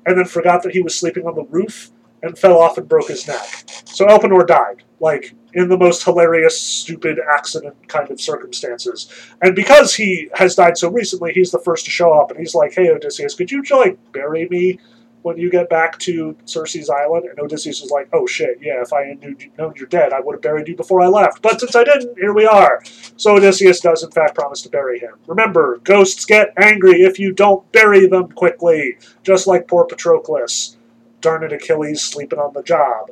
[0.05, 1.89] and then forgot that he was sleeping on the roof
[2.23, 3.63] and fell off and broke his neck.
[3.85, 9.11] So Elpenor died, like in the most hilarious, stupid accident kind of circumstances.
[9.41, 12.55] And because he has died so recently, he's the first to show up, and he's
[12.55, 14.79] like, "Hey, Odysseus, could you like bury me?"
[15.21, 18.81] When you get back to Circe's island, and Odysseus is like, "Oh shit, yeah.
[18.81, 19.21] If I had
[19.57, 21.41] known you're dead, I would have buried you before I left.
[21.41, 22.81] But since I didn't, here we are."
[23.17, 25.15] So Odysseus does, in fact, promise to bury him.
[25.27, 30.77] Remember, ghosts get angry if you don't bury them quickly, just like poor Patroclus
[31.21, 33.11] darn it, Achilles sleeping on the job.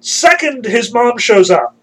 [0.00, 1.76] Second, his mom shows up.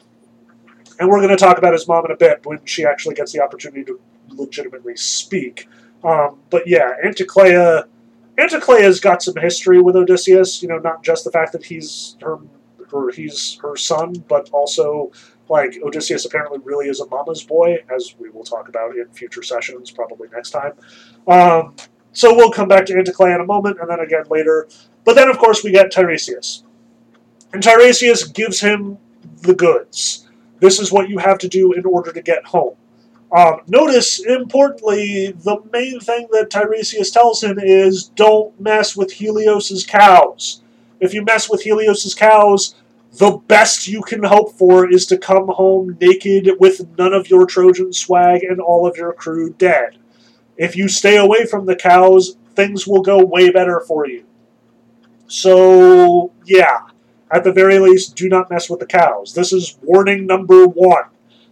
[0.99, 3.32] And we're going to talk about his mom in a bit when she actually gets
[3.32, 3.99] the opportunity to
[4.30, 5.68] legitimately speak.
[6.03, 7.86] Um, but yeah, Anticlea,
[8.38, 10.62] Anticlea's got some history with Odysseus.
[10.62, 12.38] You know, not just the fact that he's her,
[12.91, 15.12] her he's her son, but also
[15.49, 19.43] like Odysseus apparently really is a mama's boy, as we will talk about in future
[19.43, 20.74] sessions, probably next time.
[21.28, 21.76] Um,
[22.14, 24.68] so we'll come back to Anticlea in a moment, and then again later.
[25.04, 26.64] But then, of course, we get Tiresias.
[27.54, 28.97] And Tiresias gives him
[29.41, 30.28] the goods.
[30.60, 32.76] This is what you have to do in order to get home.
[33.36, 39.86] Um, notice, importantly, the main thing that Tiresias tells him is don't mess with Helios's
[39.86, 40.62] cows.
[40.99, 42.76] If you mess with Helios's cows,
[43.14, 47.45] the best you can hope for is to come home naked with none of your
[47.45, 49.97] Trojan swag and all of your crew dead.
[50.58, 54.26] If you stay away from the cows, things will go way better for you.
[55.32, 56.80] So, yeah,
[57.32, 59.34] at the very least, do not mess with the cows.
[59.34, 61.06] This is warning number one.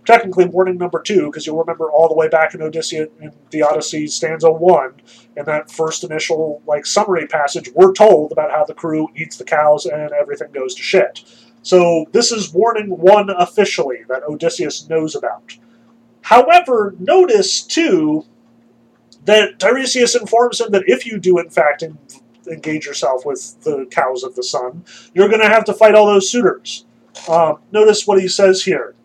[0.05, 3.61] Technically, warning number two, because you'll remember all the way back in Odyssey in the
[3.61, 4.95] Odyssey stanza one,
[5.37, 9.45] in that first initial like summary passage, we're told about how the crew eats the
[9.45, 11.23] cows and everything goes to shit.
[11.61, 15.55] So this is warning one officially that Odysseus knows about.
[16.19, 18.25] However, notice too
[19.23, 21.81] that Tiresias informs him that if you do, in fact,
[22.49, 24.83] engage yourself with the cows of the sun,
[25.13, 26.85] you're going to have to fight all those suitors.
[27.27, 28.95] Um, notice what he says here.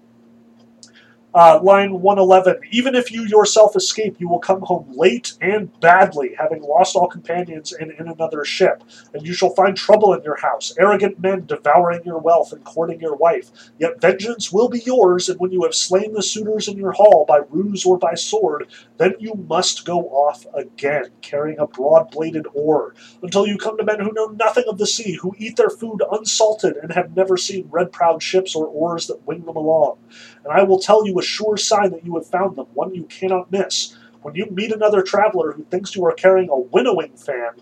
[1.34, 6.32] Uh, line 111 Even if you yourself escape, you will come home late and badly,
[6.38, 8.84] having lost all companions and in another ship.
[9.12, 13.00] And you shall find trouble in your house, arrogant men devouring your wealth and courting
[13.00, 13.50] your wife.
[13.80, 17.24] Yet vengeance will be yours, and when you have slain the suitors in your hall
[17.26, 18.68] by ruse or by sword,
[18.98, 23.84] then you must go off again, carrying a broad bladed oar, until you come to
[23.84, 27.36] men who know nothing of the sea, who eat their food unsalted, and have never
[27.36, 29.98] seen red prowed ships or oars that wing them along
[30.44, 33.04] and I will tell you a sure sign that you have found them, one you
[33.04, 33.96] cannot miss.
[34.22, 37.52] When you meet another traveler who thinks you are carrying a winnowing fan,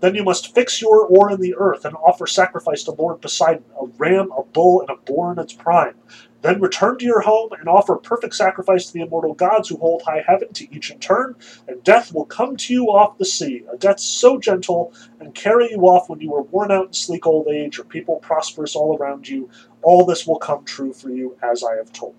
[0.00, 3.64] then you must fix your oar in the earth and offer sacrifice to Lord Poseidon,
[3.80, 5.94] a ram, a bull, and a boar in its prime.
[6.42, 10.02] Then return to your home and offer perfect sacrifice to the immortal gods who hold
[10.02, 11.36] high heaven to each in turn,
[11.68, 15.70] and death will come to you off the sea, a death so gentle, and carry
[15.72, 18.96] you off when you are worn out in sleek old age, or people prosperous all
[18.98, 19.50] around you.
[19.82, 22.14] All this will come true for you as I have told.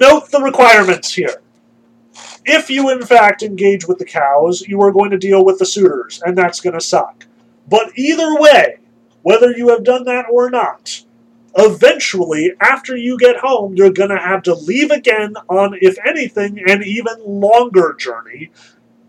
[0.00, 1.40] Note the requirements here.
[2.44, 5.66] If you, in fact, engage with the cows, you are going to deal with the
[5.66, 7.26] suitors, and that's going to suck.
[7.68, 8.78] But either way,
[9.22, 11.04] whether you have done that or not,
[11.56, 16.58] eventually, after you get home, you're going to have to leave again on, if anything,
[16.66, 18.50] an even longer journey.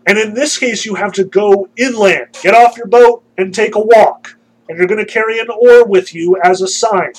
[0.06, 3.74] And in this case, you have to go inland, get off your boat, and take
[3.74, 4.36] a walk.
[4.68, 7.12] And you're going to carry an oar with you as a sign.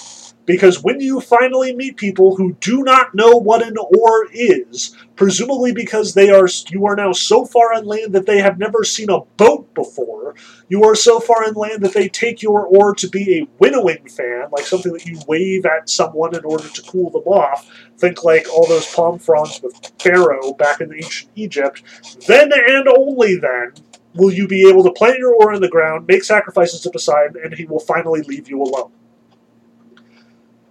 [0.48, 5.74] Because when you finally meet people who do not know what an oar is, presumably
[5.74, 9.10] because they are you are now so far on land that they have never seen
[9.12, 10.36] a boat before,
[10.70, 14.08] you are so far in land that they take your oar to be a winnowing
[14.08, 17.70] fan, like something that you wave at someone in order to cool them off.
[17.98, 21.84] Think like all those palm fronds with Pharaoh back in ancient Egypt.
[22.26, 23.74] Then and only then
[24.16, 27.36] will you be able to plant your oar in the ground, make sacrifices to Poseidon,
[27.44, 28.92] and he will finally leave you alone.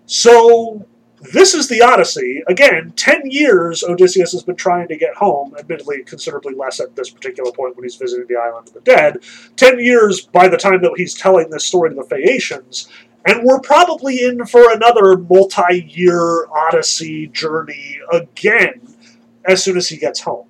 [0.07, 0.87] So
[1.21, 2.43] this is the Odyssey.
[2.49, 7.11] Again, 10 years Odysseus has been trying to get home, admittedly considerably less at this
[7.11, 9.19] particular point when he's visiting the island of the dead.
[9.57, 12.89] 10 years by the time that he's telling this story to the Phaeacians,
[13.27, 18.81] and we're probably in for another multi year Odyssey journey again
[19.45, 20.47] as soon as he gets home.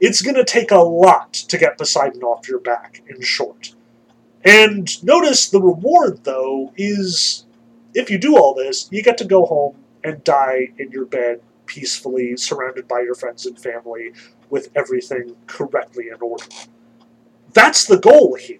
[0.00, 3.74] It's going to take a lot to get Poseidon off your back, in short.
[4.44, 7.44] And notice the reward, though, is
[7.94, 11.40] if you do all this, you get to go home and die in your bed
[11.66, 14.12] peacefully, surrounded by your friends and family,
[14.48, 16.44] with everything correctly in order.
[17.52, 18.58] That's the goal here.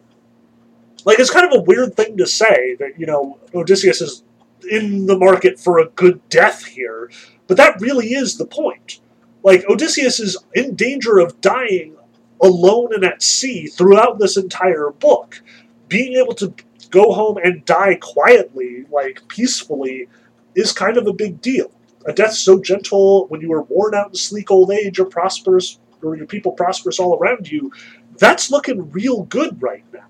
[1.05, 4.23] Like, it's kind of a weird thing to say that, you know, Odysseus is
[4.71, 7.11] in the market for a good death here,
[7.47, 9.01] but that really is the point.
[9.43, 11.97] Like, Odysseus is in danger of dying
[12.41, 15.43] alone and at sea throughout this entire book.
[15.89, 16.55] Being able to
[16.91, 20.09] go home and die quietly, like peacefully,
[20.55, 21.71] is kind of a big deal.
[22.07, 25.79] A death so gentle when you are worn out in sleek old age or prosperous,
[26.03, 27.71] or your people prosperous all around you,
[28.19, 30.07] that's looking real good right now.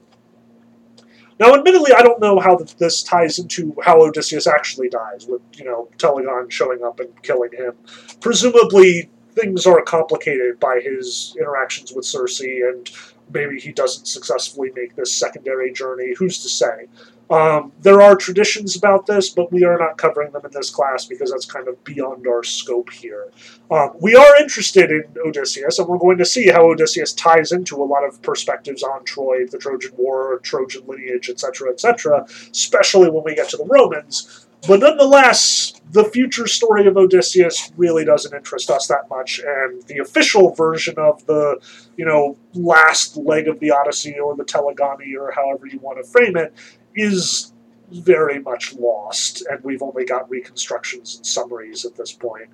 [1.40, 5.64] Now, admittedly, I don't know how this ties into how Odysseus actually dies, with you
[5.64, 7.72] know Telegon showing up and killing him.
[8.20, 12.90] Presumably, things are complicated by his interactions with Circe, and
[13.32, 16.14] maybe he doesn't successfully make this secondary journey.
[16.18, 16.88] Who's to say?
[17.30, 21.06] Um, there are traditions about this, but we are not covering them in this class
[21.06, 23.30] because that's kind of beyond our scope here.
[23.70, 27.80] Um, we are interested in Odysseus, and we're going to see how Odysseus ties into
[27.80, 33.22] a lot of perspectives on Troy, the Trojan War, Trojan lineage, etc., etc., especially when
[33.22, 34.48] we get to the Romans.
[34.66, 39.98] But nonetheless, the future story of Odysseus really doesn't interest us that much, and the
[39.98, 41.60] official version of the,
[41.96, 46.08] you know, last leg of the Odyssey or the Telegony or however you want to
[46.08, 46.54] frame it
[46.94, 47.52] is
[47.90, 52.48] very much lost, and we've only got reconstructions and summaries at this point.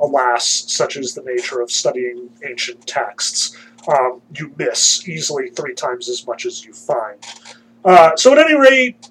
[0.00, 3.56] Alas, such is the nature of studying ancient texts.
[3.88, 7.18] Um, you miss easily three times as much as you find.
[7.84, 9.10] Uh, so, at any rate,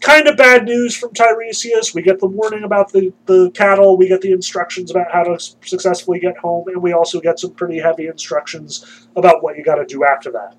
[0.00, 1.94] kind of bad news from Tiresias.
[1.94, 5.38] We get the warning about the, the cattle, we get the instructions about how to
[5.38, 9.76] successfully get home, and we also get some pretty heavy instructions about what you got
[9.76, 10.56] to do after that.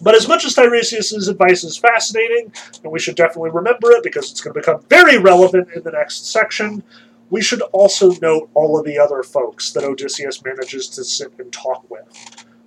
[0.00, 2.52] But as much as Tiresias' advice is fascinating,
[2.84, 5.90] and we should definitely remember it because it's going to become very relevant in the
[5.90, 6.84] next section,
[7.30, 11.52] we should also note all of the other folks that Odysseus manages to sit and
[11.52, 12.04] talk with.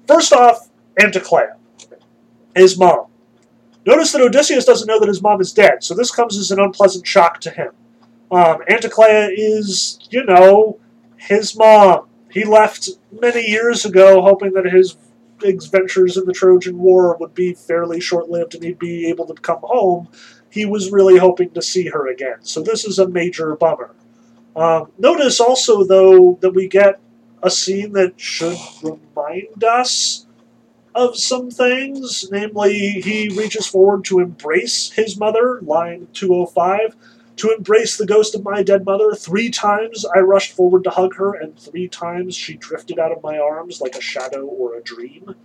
[0.07, 1.55] First off, Anticlea,
[2.55, 3.11] his mom.
[3.86, 6.59] Notice that Odysseus doesn't know that his mom is dead, so this comes as an
[6.59, 7.71] unpleasant shock to him.
[8.32, 10.79] Um, Anticlea is, you know,
[11.17, 12.07] his mom.
[12.32, 14.97] He left many years ago hoping that his
[15.43, 19.34] adventures in the Trojan War would be fairly short lived and he'd be able to
[19.41, 20.07] come home.
[20.49, 22.38] He was really hoping to see her again.
[22.41, 23.95] So this is a major bummer.
[24.55, 26.99] Um, notice also, though, that we get
[27.41, 30.27] a scene that should remind us
[30.95, 32.29] of some things.
[32.31, 36.95] Namely, he reaches forward to embrace his mother, line 205.
[37.37, 41.15] To embrace the ghost of my dead mother, three times I rushed forward to hug
[41.15, 44.83] her, and three times she drifted out of my arms like a shadow or a
[44.83, 45.35] dream.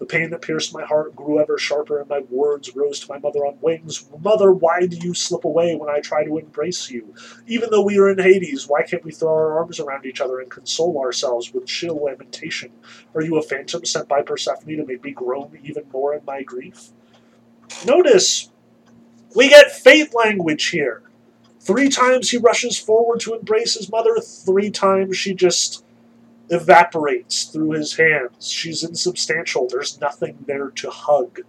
[0.00, 3.18] The pain that pierced my heart grew ever sharper, and my words rose to my
[3.18, 4.08] mother on wings.
[4.18, 7.14] Mother, why do you slip away when I try to embrace you?
[7.46, 10.40] Even though we are in Hades, why can't we throw our arms around each other
[10.40, 12.72] and console ourselves with chill lamentation?
[13.14, 16.42] Are you a phantom sent by Persephone to make me groan even more in my
[16.42, 16.88] grief?
[17.84, 18.50] Notice,
[19.36, 21.02] we get fate language here.
[21.60, 25.84] Three times he rushes forward to embrace his mother, three times she just
[26.50, 28.50] evaporates through his hands.
[28.50, 29.68] She's insubstantial.
[29.68, 31.40] There's nothing there to hug,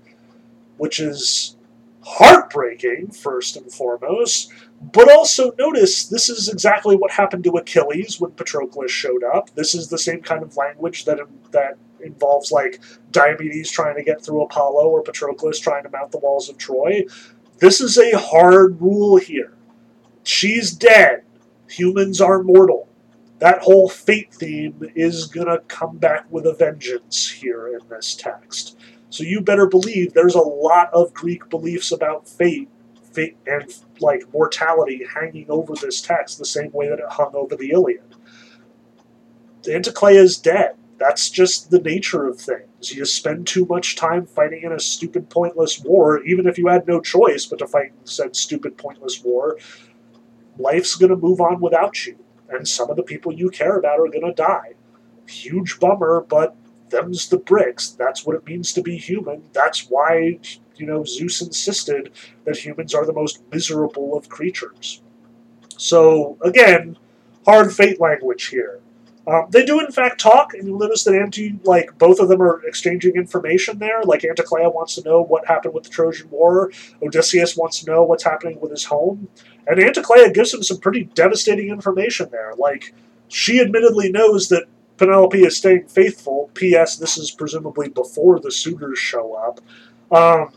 [0.77, 1.57] which is
[2.03, 4.51] heartbreaking, first and foremost.
[4.81, 9.53] But also notice this is exactly what happened to Achilles when Patroclus showed up.
[9.55, 11.19] This is the same kind of language that
[11.51, 12.81] that involves like
[13.11, 17.05] Diomedes trying to get through Apollo or Patroclus trying to mount the walls of Troy.
[17.59, 19.53] This is a hard rule here.
[20.23, 21.23] She's dead.
[21.69, 22.87] Humans are mortal
[23.41, 28.13] that whole fate theme is going to come back with a vengeance here in this
[28.13, 28.77] text.
[29.09, 32.69] So you better believe there's a lot of Greek beliefs about fate,
[33.11, 37.55] fate and like mortality hanging over this text the same way that it hung over
[37.55, 38.15] the Iliad.
[39.63, 40.75] Anticlea is dead.
[40.99, 42.93] That's just the nature of things.
[42.93, 46.87] You spend too much time fighting in a stupid, pointless war, even if you had
[46.87, 49.57] no choice but to fight in said stupid, pointless war.
[50.59, 52.20] Life's going to move on without you
[52.51, 54.73] and some of the people you care about are going to die.
[55.27, 56.55] Huge bummer, but
[56.89, 57.91] them's the bricks.
[57.91, 59.43] That's what it means to be human.
[59.53, 60.39] That's why,
[60.75, 62.11] you know, Zeus insisted
[62.45, 65.01] that humans are the most miserable of creatures.
[65.77, 66.97] So, again,
[67.45, 68.81] hard fate language here.
[69.27, 72.41] Um, they do, in fact, talk, and you'll notice that Anti, like, both of them
[72.41, 74.01] are exchanging information there.
[74.03, 76.71] Like, Anticlea wants to know what happened with the Trojan War,
[77.03, 79.27] Odysseus wants to know what's happening with his home.
[79.67, 82.53] And Anticlea gives him some pretty devastating information there.
[82.57, 82.95] Like,
[83.27, 84.65] she admittedly knows that
[84.97, 86.49] Penelope is staying faithful.
[86.53, 86.97] P.S.
[86.97, 89.61] This is presumably before the suitors show up.
[90.11, 90.51] Um,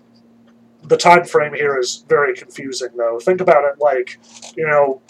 [0.82, 3.18] the time frame here is very confusing, though.
[3.18, 4.18] Think about it like,
[4.56, 5.00] you know,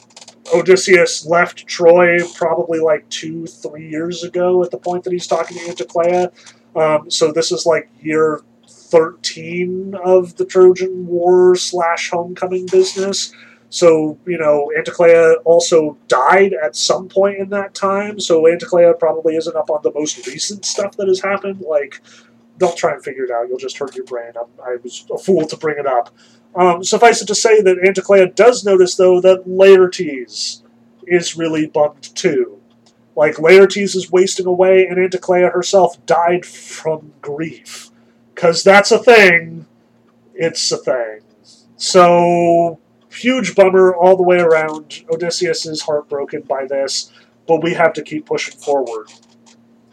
[0.53, 5.57] Odysseus left Troy probably like two, three years ago at the point that he's talking
[5.57, 6.33] to Anticlea.
[6.77, 13.33] Um, so this is like year 13 of the Trojan War slash homecoming business.
[13.71, 19.35] So, you know, Anticlea also died at some point in that time, so Anticlea probably
[19.35, 21.61] isn't up on the most recent stuff that has happened.
[21.61, 22.01] Like,
[22.59, 24.33] don't try and figure it out, you'll just hurt your brain.
[24.39, 26.15] I'm, i was a fool to bring it up.
[26.55, 30.63] Um, suffice it to say that Anticlea does notice, though, that Laertes
[31.07, 32.61] is really bummed too.
[33.17, 37.91] Like, Laertes is wasting away, and Anticlea herself died from grief.
[38.35, 39.67] Because that's a thing.
[40.35, 41.21] It's a thing.
[41.77, 42.81] So,
[43.11, 45.05] huge bummer all the way around.
[45.11, 47.13] Odysseus is heartbroken by this,
[47.47, 49.13] but we have to keep pushing forward.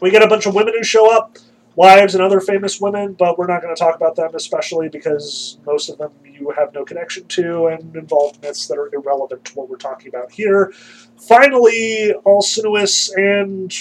[0.00, 1.38] We get a bunch of women who show up,
[1.76, 5.58] wives and other famous women, but we're not going to talk about them especially because
[5.66, 9.54] most of them you have no connection to and involve myths that are irrelevant to
[9.54, 10.72] what we're talking about here.
[11.16, 13.72] Finally, Alcinous and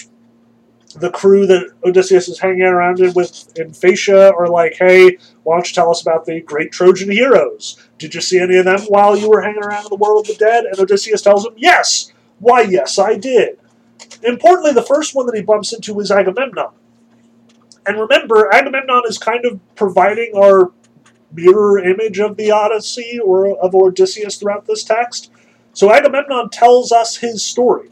[0.95, 5.67] the crew that Odysseus is hanging around with in Phaeacia are like, hey, why don't
[5.67, 7.77] you tell us about the great Trojan heroes?
[7.97, 10.37] Did you see any of them while you were hanging around in the world of
[10.37, 10.65] the dead?
[10.65, 12.11] And Odysseus tells him, yes.
[12.39, 13.59] Why, yes, I did.
[14.23, 16.73] Importantly, the first one that he bumps into is Agamemnon.
[17.85, 20.71] And remember, Agamemnon is kind of providing our
[21.33, 25.31] mirror image of the Odyssey or of Odysseus throughout this text.
[25.73, 27.89] So Agamemnon tells us his story.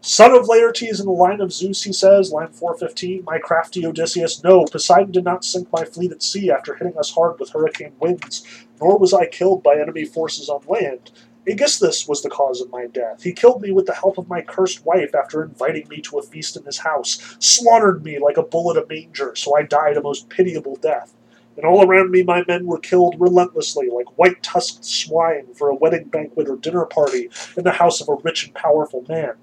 [0.00, 4.44] Son of Laertes in the line of Zeus, he says, line 415, my crafty Odysseus,
[4.44, 7.94] no, Poseidon did not sink my fleet at sea after hitting us hard with hurricane
[7.98, 8.46] winds,
[8.82, 11.10] nor was I killed by enemy forces on land.
[11.46, 13.22] Aegisthus was the cause of my death.
[13.22, 16.22] He killed me with the help of my cursed wife after inviting me to a
[16.22, 19.96] feast in his house, slaughtered me like a bull at a manger, so I died
[19.96, 21.14] a most pitiable death
[21.56, 25.74] and all around me my men were killed relentlessly, like white tusked swine for a
[25.74, 29.34] wedding banquet or dinner party in the house of a rich and powerful man.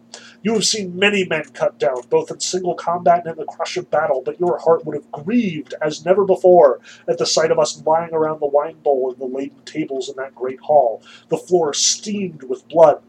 [0.43, 3.77] You have seen many men cut down, both in single combat and in the crush
[3.77, 7.59] of battle, but your heart would have grieved as never before at the sight of
[7.59, 11.37] us lying around the wine bowl and the laden tables in that great hall, the
[11.37, 13.01] floor steamed with blood,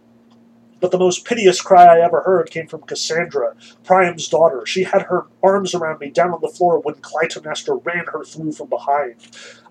[0.82, 3.54] but the most piteous cry I ever heard came from Cassandra,
[3.84, 4.66] Priam's daughter.
[4.66, 8.52] She had her arms around me down on the floor when Clytemnestra ran her through
[8.52, 9.14] from behind.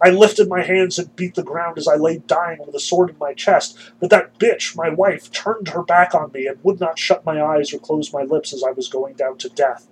[0.02, 3.10] I lifted my hands and beat the ground as I lay dying with a sword
[3.10, 6.80] in my chest, but that bitch, my wife, turned her back on me and would
[6.80, 9.90] not shut my eyes or close my lips as I was going down to death.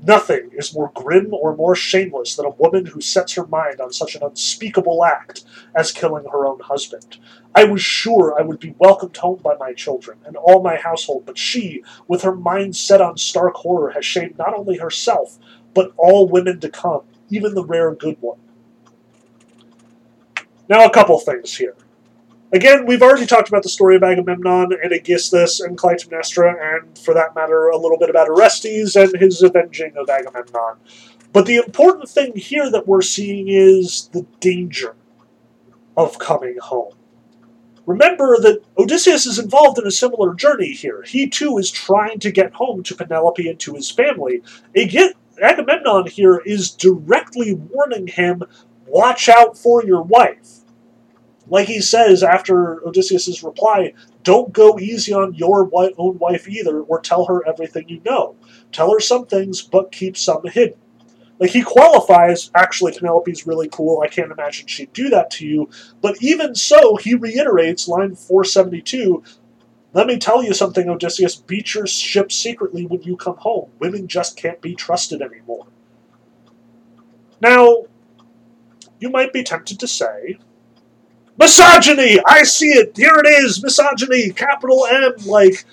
[0.00, 3.92] Nothing is more grim or more shameless than a woman who sets her mind on
[3.92, 5.44] such an unspeakable act
[5.74, 7.18] as killing her own husband.
[7.54, 11.24] I was sure I would be welcomed home by my children and all my household,
[11.26, 15.38] but she, with her mind set on stark horror, has shamed not only herself,
[15.74, 18.38] but all women to come, even the rare good one.
[20.68, 21.74] Now, a couple things here.
[22.50, 27.12] Again, we've already talked about the story of Agamemnon and Aegisthus and Clytemnestra, and for
[27.12, 30.76] that matter, a little bit about Orestes and his avenging of Agamemnon.
[31.34, 34.96] But the important thing here that we're seeing is the danger
[35.94, 36.94] of coming home.
[37.84, 41.02] Remember that Odysseus is involved in a similar journey here.
[41.02, 44.42] He too is trying to get home to Penelope and to his family.
[45.42, 48.42] Agamemnon here is directly warning him
[48.86, 50.57] watch out for your wife
[51.50, 57.00] like he says after Odysseus's reply, don't go easy on your own wife either, or
[57.00, 58.36] tell her everything you know.
[58.72, 60.78] Tell her some things, but keep some hidden.
[61.38, 64.02] Like he qualifies, actually, Penelope's really cool.
[64.02, 65.70] I can't imagine she'd do that to you.
[66.00, 69.22] But even so, he reiterates line 472
[69.94, 71.36] Let me tell you something, Odysseus.
[71.36, 73.70] Beat your ship secretly when you come home.
[73.78, 75.66] Women just can't be trusted anymore.
[77.40, 77.84] Now,
[78.98, 80.38] you might be tempted to say,
[81.38, 82.20] misogyny.
[82.26, 82.96] I see it.
[82.96, 83.62] Here it is.
[83.62, 84.30] Misogyny.
[84.30, 85.12] Capital M.
[85.26, 85.64] Like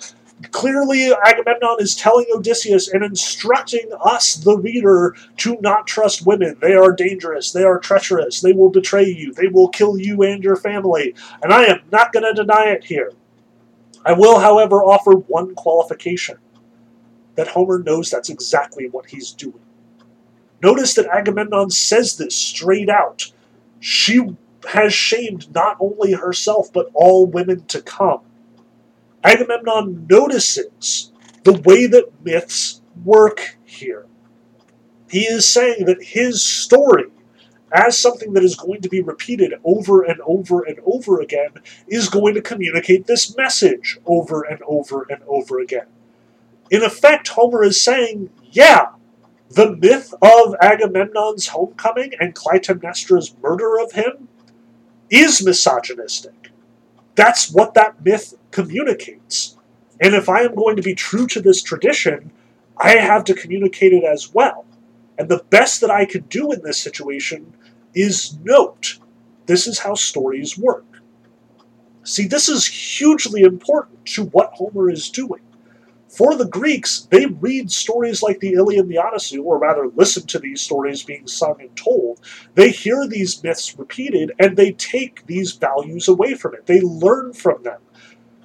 [0.51, 6.57] clearly Agamemnon is telling Odysseus and instructing us, the reader, to not trust women.
[6.61, 7.51] They are dangerous.
[7.51, 8.41] They are treacherous.
[8.41, 9.33] They will betray you.
[9.33, 11.15] They will kill you and your family.
[11.41, 13.11] And I am not going to deny it here.
[14.05, 16.37] I will, however, offer one qualification
[17.35, 19.59] that Homer knows that's exactly what he's doing.
[20.61, 23.31] Notice that Agamemnon says this straight out.
[23.79, 24.35] She
[24.67, 28.21] has shamed not only herself, but all women to come.
[29.23, 31.11] Agamemnon notices
[31.43, 34.05] the way that myths work here.
[35.09, 37.05] He is saying that his story,
[37.71, 41.49] as something that is going to be repeated over and over and over again,
[41.87, 45.87] is going to communicate this message over and over and over again.
[46.69, 48.87] In effect, Homer is saying, yeah,
[49.49, 54.27] the myth of Agamemnon's homecoming and Clytemnestra's murder of him
[55.09, 56.51] is misogynistic.
[57.15, 59.57] That's what that myth communicates.
[60.01, 62.31] And if I am going to be true to this tradition,
[62.77, 64.65] I have to communicate it as well.
[65.17, 67.53] And the best that I can do in this situation
[67.93, 68.99] is note
[69.45, 70.85] this is how stories work.
[72.03, 75.41] See, this is hugely important to what Homer is doing.
[76.07, 80.25] For the Greeks, they read stories like the Iliad and the Odyssey, or rather listen
[80.27, 82.21] to these stories being sung and told.
[82.53, 86.67] They hear these myths repeated and they take these values away from it.
[86.67, 87.79] They learn from them.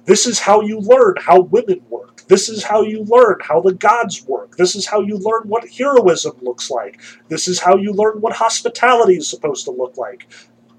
[0.05, 2.23] This is how you learn how women work.
[2.27, 4.57] This is how you learn how the gods work.
[4.57, 6.99] This is how you learn what heroism looks like.
[7.29, 10.27] This is how you learn what hospitality is supposed to look like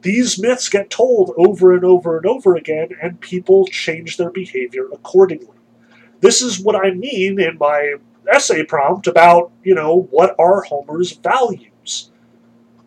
[0.02, 4.88] these myths get told over and over and over again, and people change their behavior
[4.92, 5.56] accordingly.
[6.22, 7.96] This is what I mean in my
[8.32, 12.12] essay prompt about, you know, what are Homer's values?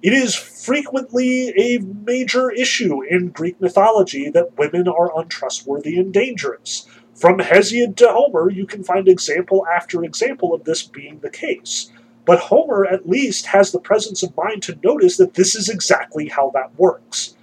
[0.01, 6.87] It is frequently a major issue in Greek mythology that women are untrustworthy and dangerous.
[7.13, 11.91] From Hesiod to Homer, you can find example after example of this being the case.
[12.23, 16.29] But Homer at least has the presence of mind to notice that this is exactly
[16.29, 17.35] how that works.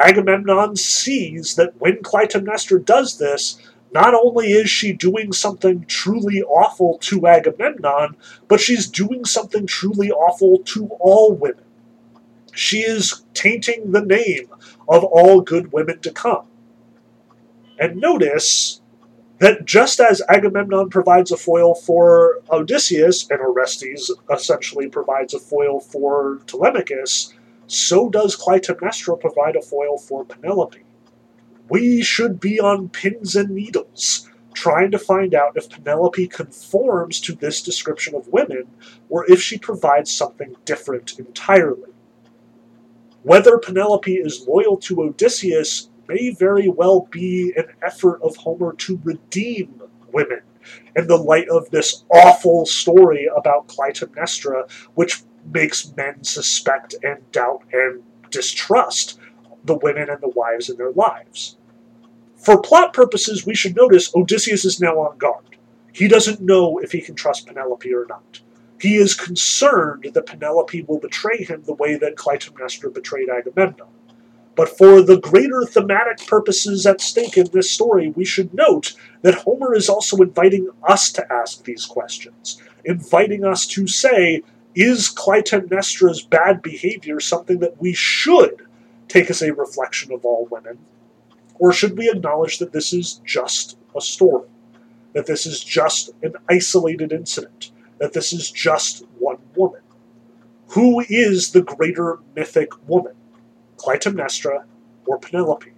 [0.00, 3.58] Agamemnon sees that when Clytemnestra does this,
[3.92, 8.16] not only is she doing something truly awful to Agamemnon,
[8.48, 11.64] but she's doing something truly awful to all women.
[12.52, 14.48] She is tainting the name
[14.88, 16.46] of all good women to come.
[17.78, 18.80] And notice
[19.38, 25.80] that just as Agamemnon provides a foil for Odysseus, and Orestes essentially provides a foil
[25.80, 27.34] for Telemachus,
[27.66, 30.85] so does Clytemnestra provide a foil for Penelope.
[31.68, 37.34] We should be on pins and needles, trying to find out if Penelope conforms to
[37.34, 38.68] this description of women,
[39.08, 41.90] or if she provides something different entirely.
[43.22, 49.00] Whether Penelope is loyal to Odysseus may very well be an effort of Homer to
[49.02, 49.82] redeem
[50.12, 50.40] women
[50.94, 55.22] in the light of this awful story about Clytemnestra, which
[55.52, 59.18] makes men suspect and doubt and distrust
[59.66, 61.56] the women and the wives in their lives.
[62.36, 65.56] For plot purposes, we should notice Odysseus is now on guard.
[65.92, 68.40] He doesn't know if he can trust Penelope or not.
[68.80, 73.88] He is concerned that Penelope will betray him the way that Clytemnestra betrayed Agamemnon.
[74.54, 79.34] But for the greater thematic purposes at stake in this story, we should note that
[79.34, 84.42] Homer is also inviting us to ask these questions, inviting us to say,
[84.74, 88.65] is Clytemnestra's bad behavior something that we should
[89.08, 90.78] take as a reflection of all women?
[91.58, 94.48] Or should we acknowledge that this is just a story?
[95.14, 97.70] That this is just an isolated incident?
[97.98, 99.80] That this is just one woman?
[100.70, 103.14] Who is the greater mythic woman?
[103.78, 104.64] Clytemnestra,
[105.06, 105.72] or Penelope?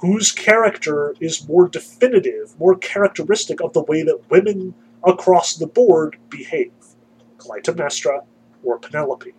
[0.00, 4.74] Whose character is more definitive, more characteristic of the way that women
[5.04, 6.72] across the board behave?
[7.38, 8.24] Clytemnestra
[8.62, 9.34] or Penelope?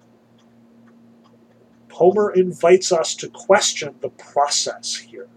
[1.92, 5.28] Homer invites us to question the process here,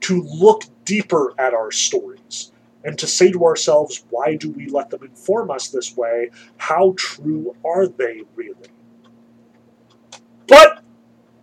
[0.00, 2.52] to look deeper at our stories,
[2.84, 6.30] and to say to ourselves, why do we let them inform us this way?
[6.56, 8.56] How true are they really?
[10.48, 10.82] But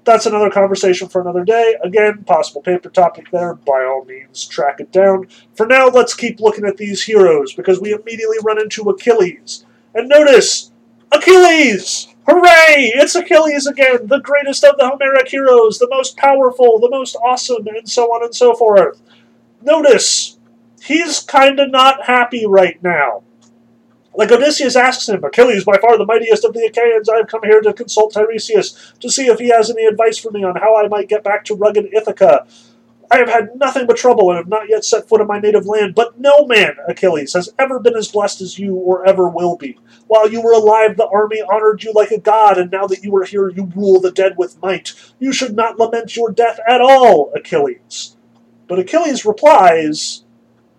[0.04, 1.76] that's another conversation for another day.
[1.84, 3.54] Again, possible paper topic there.
[3.54, 5.28] By all means, track it down.
[5.56, 9.66] For now, let's keep looking at these heroes because we immediately run into Achilles.
[9.96, 10.72] And notice,
[11.12, 12.09] Achilles!
[12.30, 12.92] Hooray!
[12.94, 17.66] It's Achilles again, the greatest of the Homeric heroes, the most powerful, the most awesome,
[17.66, 19.02] and so on and so forth.
[19.64, 20.38] Notice,
[20.80, 23.24] he's kinda not happy right now.
[24.14, 27.42] Like Odysseus asks him, Achilles, by far the mightiest of the Achaeans, I have come
[27.42, 30.78] here to consult Tiresias to see if he has any advice for me on how
[30.78, 32.46] I might get back to rugged Ithaca.
[33.12, 35.66] I have had nothing but trouble and have not yet set foot in my native
[35.66, 39.58] land, but no man, Achilles, has ever been as blessed as you or ever will
[39.58, 39.80] be.
[40.08, 43.16] While you were alive, the army honored you like a god, and now that you
[43.16, 44.94] are here, you rule the dead with might.
[45.18, 48.16] You should not lament your death at all, Achilles.
[48.68, 50.24] But Achilles replies,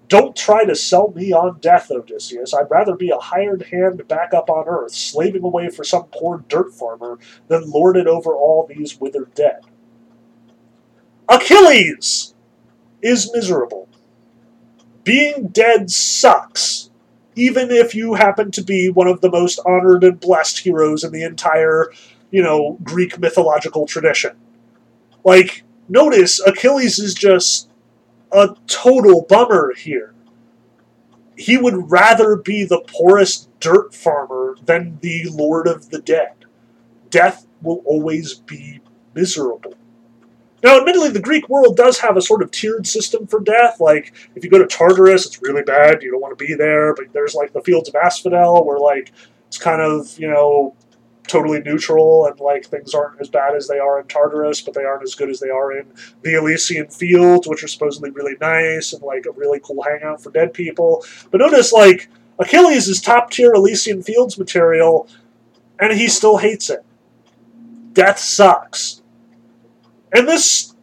[0.07, 2.53] don't try to sell me on death, Odysseus.
[2.55, 6.45] I'd rather be a hired hand back up on earth, slaving away for some poor
[6.49, 9.61] dirt farmer, than lord it over all these withered dead.
[11.31, 12.35] Achilles
[13.03, 13.89] is miserable.
[15.05, 16.91] Being dead sucks,
[17.37, 21.13] even if you happen to be one of the most honored and blessed heroes in
[21.13, 21.93] the entire,
[22.33, 24.37] you know, Greek mythological tradition.
[25.23, 27.71] Like, notice Achilles is just
[28.33, 30.13] a total bummer here.
[31.37, 36.33] He would rather be the poorest dirt farmer than the Lord of the Dead.
[37.09, 38.81] Death will always be
[39.15, 39.75] miserable.
[40.63, 43.81] Now, admittedly, the Greek world does have a sort of tiered system for death.
[43.81, 46.03] Like, if you go to Tartarus, it's really bad.
[46.03, 46.95] You don't want to be there.
[46.95, 49.13] But there's like the fields of Asphodel, where like
[49.49, 50.75] it's kind of you know
[51.31, 54.85] totally neutral and like things aren't as bad as they are in Tartarus, but they
[54.85, 55.87] aren't as good as they are in
[56.23, 60.31] the Elysian Fields, which are supposedly really nice and like a really cool hangout for
[60.33, 61.05] dead people.
[61.31, 62.09] But notice like
[62.39, 65.09] Achilles is top tier Elysian Fields material,
[65.79, 66.85] and he still hates it.
[67.93, 69.00] Death sucks.
[70.13, 70.75] And this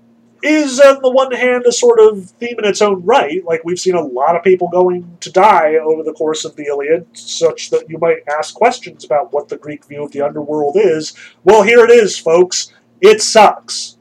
[0.44, 3.44] is, on the one hand, a sort of theme in its own right.
[3.44, 6.66] Like, we've seen a lot of people going to die over the course of the
[6.66, 10.78] Iliad, such that you might ask questions about what the Greek view of the underworld
[10.78, 11.14] is.
[11.44, 12.72] Well, here it is, folks.
[13.02, 13.98] It sucks.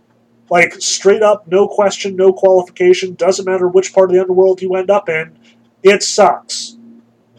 [0.49, 4.75] Like, straight up, no question, no qualification, doesn't matter which part of the underworld you
[4.75, 5.37] end up in,
[5.83, 6.77] it sucks.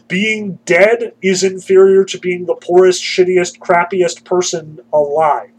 [0.08, 5.57] Being dead is inferior to being the poorest, shittiest, crappiest person alive.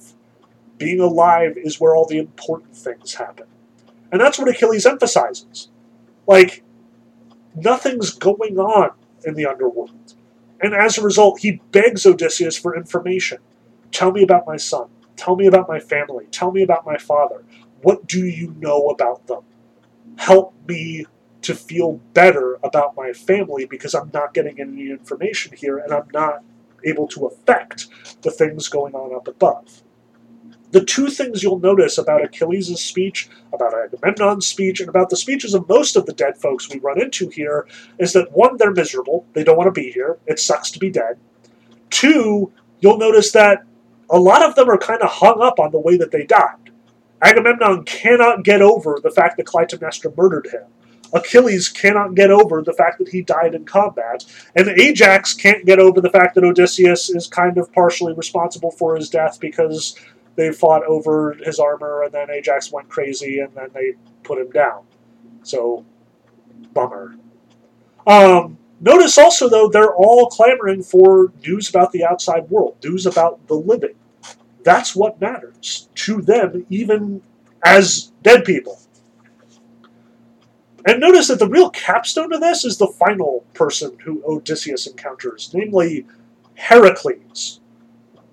[0.79, 3.45] Being alive is where all the important things happen.
[4.11, 5.69] And that's what Achilles emphasizes.
[6.25, 6.63] Like,
[7.55, 8.91] nothing's going on
[9.25, 10.15] in the underworld.
[10.61, 13.39] And as a result, he begs Odysseus for information.
[13.91, 14.89] Tell me about my son.
[15.15, 16.27] Tell me about my family.
[16.31, 17.43] Tell me about my father.
[17.81, 19.43] What do you know about them?
[20.17, 21.05] Help me
[21.41, 26.07] to feel better about my family because I'm not getting any information here and I'm
[26.13, 26.43] not
[26.85, 27.87] able to affect
[28.21, 29.83] the things going on up above.
[30.71, 35.55] The two things you'll notice about Achilles' speech, about Agamemnon's speech, and about the speeches
[35.55, 37.67] of most of the dead folks we run into here
[37.97, 39.25] is that one, they're miserable.
[39.33, 40.19] They don't want to be here.
[40.27, 41.17] It sucks to be dead.
[41.89, 43.63] Two, you'll notice that
[44.11, 46.71] a lot of them are kind of hung up on the way that they died.
[47.21, 50.63] Agamemnon cannot get over the fact that Clytemnestra murdered him.
[51.11, 54.23] Achilles cannot get over the fact that he died in combat,
[54.55, 58.95] and Ajax can't get over the fact that Odysseus is kind of partially responsible for
[58.95, 59.95] his death because
[60.35, 63.93] they fought over his armor, and then Ajax went crazy, and then they
[64.23, 64.83] put him down.
[65.43, 65.85] So,
[66.73, 67.15] bummer.
[68.07, 73.45] Um, notice also, though, they're all clamoring for news about the outside world, news about
[73.47, 73.95] the living.
[74.63, 77.21] That's what matters to them, even
[77.63, 78.79] as dead people.
[80.85, 85.51] And notice that the real capstone of this is the final person who Odysseus encounters,
[85.53, 86.05] namely
[86.55, 87.59] Heracles.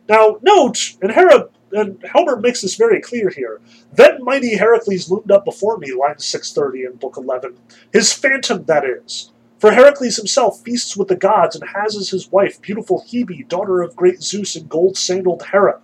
[0.09, 3.61] Now, note, and Hera and Homer makes this very clear here.
[3.93, 7.57] Then mighty Heracles loomed up before me, line 630 in Book 11.
[7.93, 9.31] His phantom, that is.
[9.59, 13.81] For Heracles himself feasts with the gods and has as his wife beautiful Hebe, daughter
[13.83, 15.81] of great Zeus and gold sandaled Hera.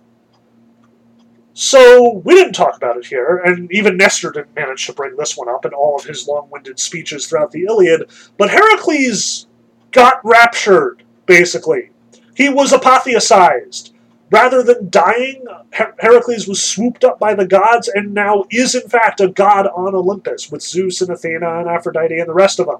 [1.55, 5.37] So, we didn't talk about it here, and even Nestor didn't manage to bring this
[5.37, 9.45] one up in all of his long winded speeches throughout the Iliad, but Heracles
[9.91, 11.91] got raptured, basically.
[12.35, 13.92] He was apotheosized.
[14.33, 18.89] Rather than dying, Her- Heracles was swooped up by the gods and now is, in
[18.89, 22.65] fact, a god on Olympus with Zeus and Athena and Aphrodite and the rest of
[22.65, 22.79] them.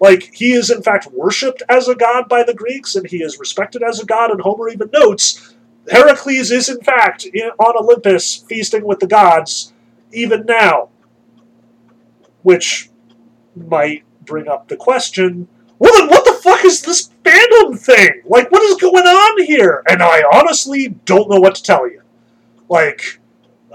[0.00, 3.38] Like, he is, in fact, worshipped as a god by the Greeks and he is
[3.38, 5.54] respected as a god, and Homer even notes
[5.88, 9.72] Heracles is, in fact, in, on Olympus feasting with the gods
[10.12, 10.88] even now.
[12.42, 12.90] Which
[13.54, 15.46] might bring up the question
[15.78, 18.22] well, then what the fuck is this fandom thing?
[18.24, 19.82] Like, what is going on here?
[19.88, 22.02] And I honestly don't know what to tell you.
[22.68, 23.20] Like,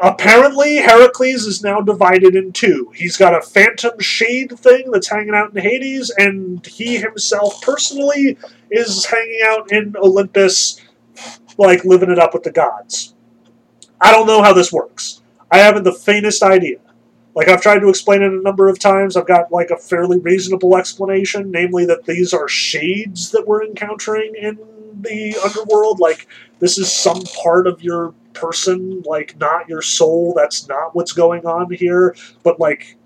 [0.01, 2.91] apparently Heracles is now divided in two.
[2.95, 8.37] He's got a phantom shade thing that's hanging out in Hades, and he himself personally
[8.71, 10.79] is hanging out in Olympus,
[11.57, 13.13] like living it up with the gods.
[14.01, 15.21] I don't know how this works.
[15.49, 16.77] I haven't the faintest idea.
[17.35, 20.19] Like I've tried to explain it a number of times, I've got like a fairly
[20.19, 24.59] reasonable explanation, namely that these are shades that we're encountering in
[25.01, 25.99] the underworld.
[25.99, 26.27] Like
[26.59, 30.33] this is some part of your person, like not your soul.
[30.35, 32.97] That's not what's going on here, but like,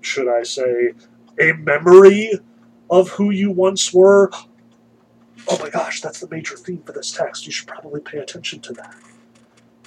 [0.00, 0.92] should I say,
[1.40, 2.32] a memory
[2.88, 4.30] of who you once were.
[5.48, 7.46] Oh my gosh, that's the major theme for this text.
[7.46, 8.94] You should probably pay attention to that.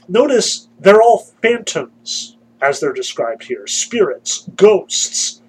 [0.08, 5.42] Notice they're all phantoms as they're described here spirits, ghosts.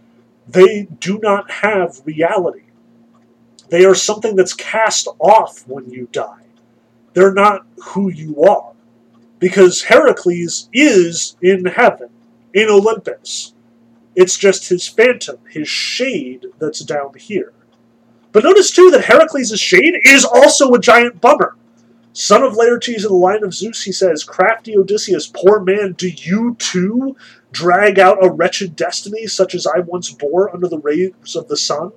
[0.49, 2.65] They do not have reality.
[3.69, 6.43] They are something that's cast off when you die.
[7.13, 8.73] They're not who you are.
[9.39, 12.11] Because Heracles is in heaven,
[12.53, 13.55] in Olympus.
[14.17, 17.53] It's just his phantom, his shade, that's down here.
[18.33, 21.57] But notice too that Heracles' shade is also a giant bummer.
[22.13, 26.09] Son of Laertes in the line of Zeus, he says, Crafty Odysseus, poor man, do
[26.09, 27.17] you too
[27.53, 31.57] drag out a wretched destiny such as I once bore under the rays of the
[31.57, 31.93] sun?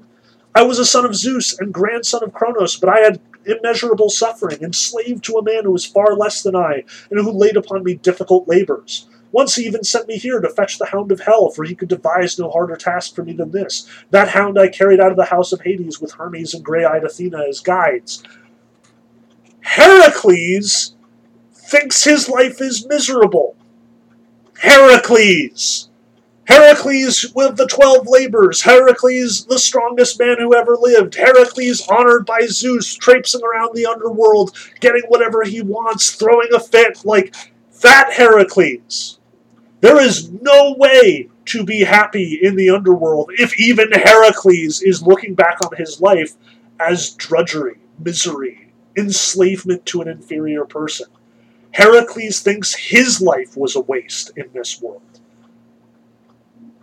[0.53, 4.61] I was a son of Zeus and grandson of Kronos, but I had immeasurable suffering,
[4.61, 7.95] enslaved to a man who was far less than I, and who laid upon me
[7.95, 9.07] difficult labors.
[9.31, 11.90] Once he even sent me here to fetch the Hound of Hell, for he could
[11.90, 13.90] devise no harder task for me than this.
[14.11, 17.03] That hound I carried out of the house of Hades with Hermes and grey eyed
[17.03, 18.22] Athena as guides.
[19.73, 20.93] Heracles
[21.51, 23.55] thinks his life is miserable.
[24.59, 25.89] Heracles!
[26.43, 32.45] Heracles with the twelve labors, Heracles the strongest man who ever lived, Heracles honored by
[32.45, 37.33] Zeus, traipsing around the underworld, getting whatever he wants, throwing a fit, like
[37.81, 39.17] that Heracles.
[39.81, 45.33] There is no way to be happy in the underworld if even Heracles is looking
[45.33, 46.35] back on his life
[46.79, 48.62] as drudgery, misery,
[48.97, 51.07] enslavement to an inferior person.
[51.71, 55.01] Heracles thinks his life was a waste in this world.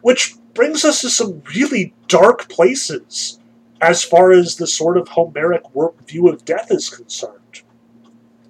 [0.01, 3.39] Which brings us to some really dark places
[3.81, 5.63] as far as the sort of Homeric
[6.07, 7.63] view of death is concerned.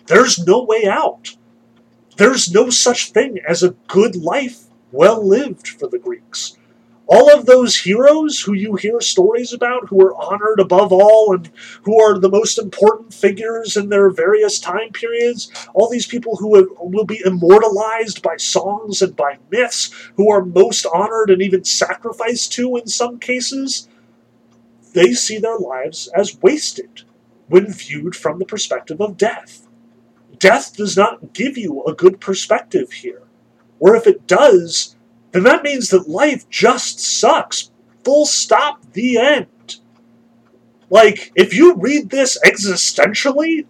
[0.07, 1.37] There's no way out.
[2.17, 6.57] There's no such thing as a good life well lived for the Greeks
[7.11, 11.51] all of those heroes who you hear stories about, who are honored above all and
[11.83, 16.73] who are the most important figures in their various time periods, all these people who
[16.79, 22.53] will be immortalized by songs and by myths, who are most honored and even sacrificed
[22.53, 23.89] to in some cases,
[24.95, 27.03] they see their lives as wasted
[27.49, 29.67] when viewed from the perspective of death.
[30.39, 33.23] Death does not give you a good perspective here.
[33.81, 34.95] Or if it does,
[35.33, 37.71] then that means that life just sucks.
[38.05, 39.77] Full stop, the end.
[40.89, 43.67] Like, if you read this existentially,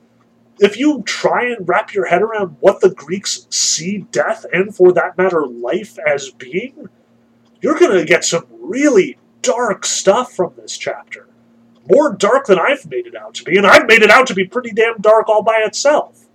[0.59, 4.93] if you try and wrap your head around what the Greeks see death and, for
[4.93, 6.89] that matter, life as being,
[7.61, 11.27] you're going to get some really dark stuff from this chapter.
[11.91, 14.35] More dark than I've made it out to be, and I've made it out to
[14.35, 16.27] be pretty damn dark all by itself.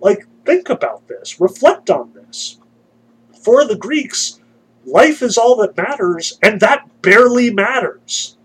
[0.00, 2.58] Like, think about this, reflect on this.
[3.32, 4.39] For the Greeks,
[4.86, 8.36] Life is all that matters, and that barely matters.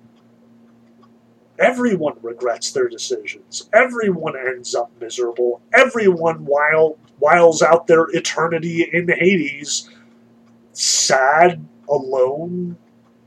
[1.58, 3.70] Everyone regrets their decisions.
[3.72, 5.62] Everyone ends up miserable.
[5.74, 9.90] Everyone while whiles out their eternity in Hades,
[10.74, 12.76] sad, alone,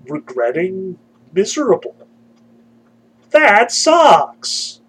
[0.06, 0.98] regretting,
[1.32, 1.97] miserable.
[3.30, 4.80] That sucks.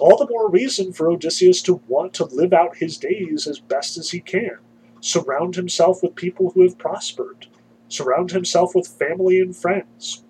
[0.00, 3.96] All the more reason for Odysseus to want to live out his days as best
[3.96, 4.58] as he can
[5.06, 7.46] surround himself with people who have prospered,
[7.88, 10.24] surround himself with family and friends,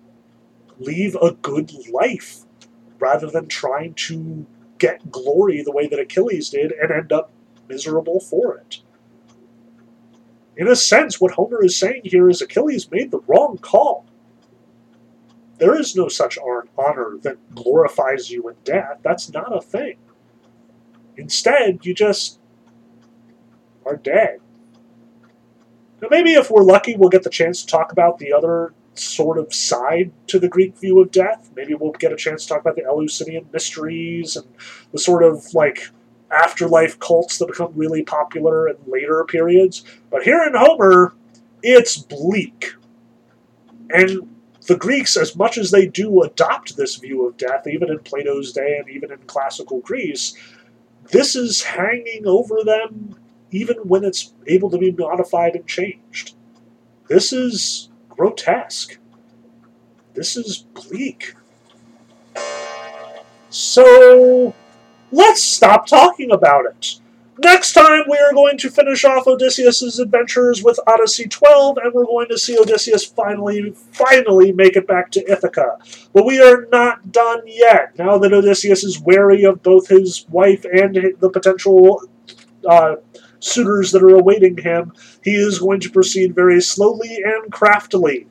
[0.77, 2.41] leave a good life
[2.99, 4.45] rather than trying to
[4.77, 7.31] get glory the way that Achilles did and end up
[7.67, 8.81] miserable for it.
[10.55, 14.05] In a sense, what Homer is saying here is Achilles made the wrong call.
[15.57, 16.37] There is no such
[16.77, 18.99] honor that glorifies you in death.
[19.01, 19.97] That's not a thing.
[21.15, 22.39] Instead, you just
[23.83, 24.39] are dead.
[26.01, 29.37] Now, maybe if we're lucky, we'll get the chance to talk about the other sort
[29.37, 31.49] of side to the Greek view of death.
[31.55, 34.47] Maybe we'll get a chance to talk about the Eleusinian mysteries and
[34.91, 35.89] the sort of like
[36.31, 39.83] afterlife cults that become really popular in later periods.
[40.09, 41.13] But here in Homer,
[41.63, 42.73] it's bleak.
[43.89, 44.29] And
[44.67, 48.51] the Greeks, as much as they do adopt this view of death, even in Plato's
[48.51, 50.35] day and even in classical Greece,
[51.11, 53.15] this is hanging over them
[53.51, 56.35] even when it's able to be modified and changed.
[57.07, 58.97] This is grotesque.
[60.13, 61.35] This is bleak.
[63.49, 64.53] So,
[65.11, 66.99] let's stop talking about it.
[67.39, 72.05] Next time, we are going to finish off Odysseus' adventures with Odyssey 12, and we're
[72.05, 75.77] going to see Odysseus finally, finally make it back to Ithaca.
[76.13, 77.97] But we are not done yet.
[77.97, 82.01] Now that Odysseus is wary of both his wife and the potential
[82.67, 82.95] uh,
[83.39, 84.93] suitors that are awaiting him,
[85.23, 88.27] he is going to proceed very slowly and craftily.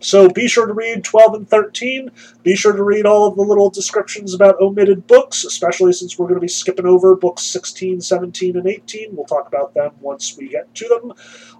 [0.00, 2.10] So be sure to read 12 and 13.
[2.42, 6.26] Be sure to read all of the little descriptions about omitted books, especially since we're
[6.26, 9.14] going to be skipping over books 16, 17, and 18.
[9.14, 11.12] We'll talk about them once we get to them.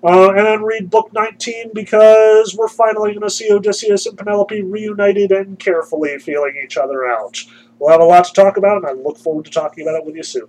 [0.03, 4.63] Uh, and then read book 19 because we're finally going to see Odysseus and Penelope
[4.63, 7.45] reunited and carefully feeling each other out.
[7.79, 10.07] We'll have a lot to talk about, and I look forward to talking about it
[10.07, 10.49] with you soon.